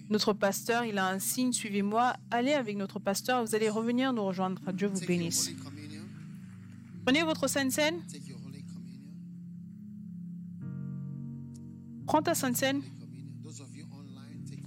[0.09, 0.83] notre pasteur.
[0.83, 2.15] Il a un signe, suivez-moi.
[2.31, 3.45] Allez avec notre pasteur.
[3.45, 4.59] Vous allez revenir nous rejoindre.
[4.71, 5.51] Dieu vous bénisse.
[7.05, 8.01] Prenez votre Sainte Seine.
[12.07, 12.81] Prends ta Sainte Seine.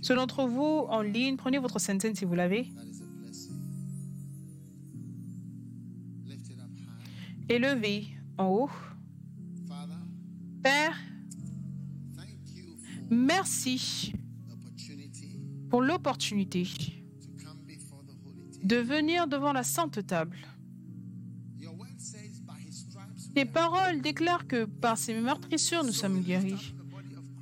[0.03, 2.69] Ceux d'entre vous en ligne, prenez votre Sainte Seine si vous l'avez.
[7.49, 8.07] Élevez
[8.39, 8.71] en haut.
[10.63, 10.97] Père,
[13.11, 14.15] merci
[15.69, 16.67] pour l'opportunité
[18.63, 20.37] de venir devant la sainte table.
[23.35, 26.75] Tes paroles déclarent que par ces meurtrissures, nous sommes guéris.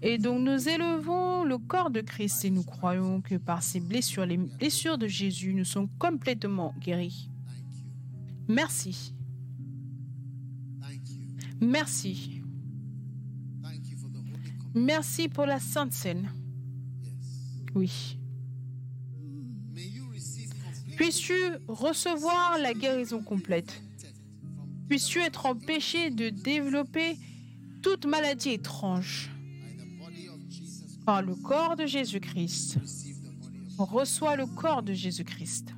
[0.01, 4.27] Et donc nous élevons le corps de Christ et nous croyons que par ces blessures,
[4.27, 7.29] les blessures de Jésus, nous sommes complètement guéris.
[8.49, 9.13] Merci.
[11.61, 12.38] Merci.
[14.75, 16.31] Merci pour la Sainte Seine.
[17.75, 18.19] Oui.
[20.97, 21.35] Puisses-tu
[21.69, 23.83] recevoir la guérison complète?
[24.89, 27.17] Puisses-tu être empêché de développer
[27.83, 29.31] toute maladie étrange?
[31.07, 32.79] Par le corps de Jésus-Christ.
[33.79, 35.73] Reçois le corps de Jésus-Christ.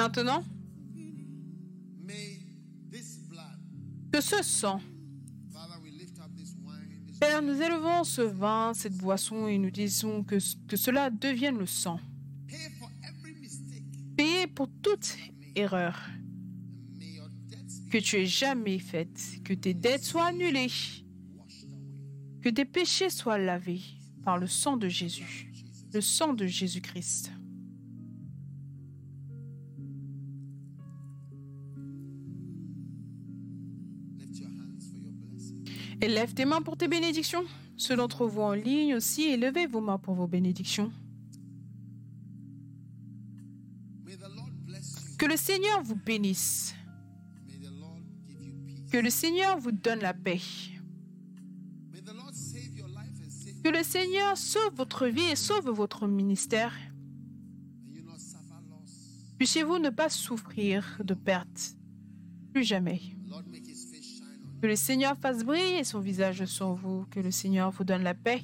[0.00, 0.42] Maintenant,
[4.10, 4.80] que ce sang,
[7.20, 12.00] Père, nous élevons ce vin, cette boisson et nous disons que, cela devienne le sang,
[12.48, 13.84] pay for every mistake.
[14.16, 15.18] payé pour toute
[15.54, 16.00] erreur
[17.90, 20.72] que tu aies jamais faite, que tes dettes soient annulées,
[22.40, 23.82] que tes péchés soient lavés
[24.24, 25.52] par le sang de Jésus,
[25.92, 27.32] le sang de Jésus-Christ.
[36.00, 36.10] Blessing.
[36.10, 37.44] Élève tes mains pour tes bénédictions.
[37.76, 40.92] Ceux d'entre vous en ligne aussi, élevez vos mains pour vos bénédictions.
[45.18, 46.74] Que le Seigneur vous bénisse.
[48.90, 50.40] Que le Seigneur vous donne la paix.
[53.62, 56.74] Que le Seigneur sauve votre vie et sauve votre ministère.
[59.36, 61.76] Puissiez-vous ne pas souffrir de perte.
[62.52, 63.00] Plus jamais.
[64.60, 67.06] Que le Seigneur fasse briller son visage sur vous.
[67.10, 68.42] Que le Seigneur vous donne la paix.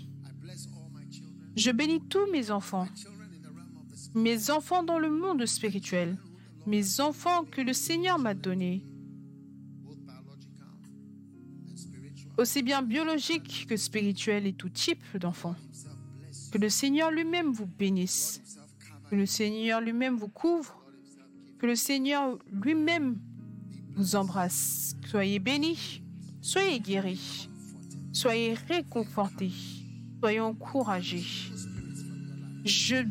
[1.54, 2.88] Je bénis tous mes enfants.
[4.14, 6.16] Mes enfants dans le monde spirituel.
[6.66, 8.82] Mes enfants que le Seigneur m'a donnés.
[12.38, 15.56] Aussi bien biologiques que spirituels et tout type d'enfants.
[16.50, 18.42] Que le Seigneur lui-même vous bénisse.
[19.10, 20.82] Que le Seigneur lui-même vous couvre.
[21.58, 23.18] Que le Seigneur lui-même
[23.94, 24.96] vous embrasse.
[25.06, 26.02] Soyez bénis.
[26.46, 27.48] Soyez guéris.
[28.12, 29.50] Soyez réconfortés.
[30.20, 31.24] Soyez encouragés.
[32.64, 33.04] Je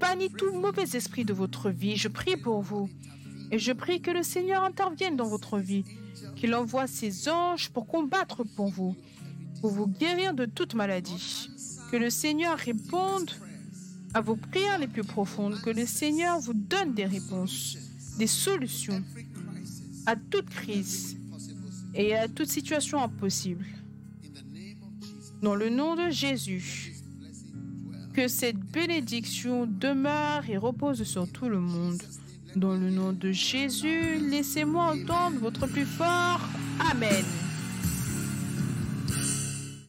[0.00, 1.96] bannis tout mauvais esprit de votre vie.
[1.96, 2.88] Je prie pour vous.
[3.50, 5.84] Et je prie que le Seigneur intervienne dans votre vie.
[6.34, 8.96] Qu'il envoie ses anges pour combattre pour vous.
[9.60, 11.50] Pour vous guérir de toute maladie.
[11.92, 13.30] Que le Seigneur réponde
[14.14, 15.60] à vos prières les plus profondes.
[15.60, 17.76] Que le Seigneur vous donne des réponses,
[18.16, 19.04] des solutions
[20.06, 21.18] à toute crise
[21.98, 23.66] et à toute situation impossible.
[25.42, 26.94] Dans le nom de Jésus,
[28.14, 32.02] que cette bénédiction demeure et repose sur tout le monde.
[32.56, 36.40] Dans le nom de Jésus, laissez-moi entendre votre plus fort
[36.90, 37.24] Amen.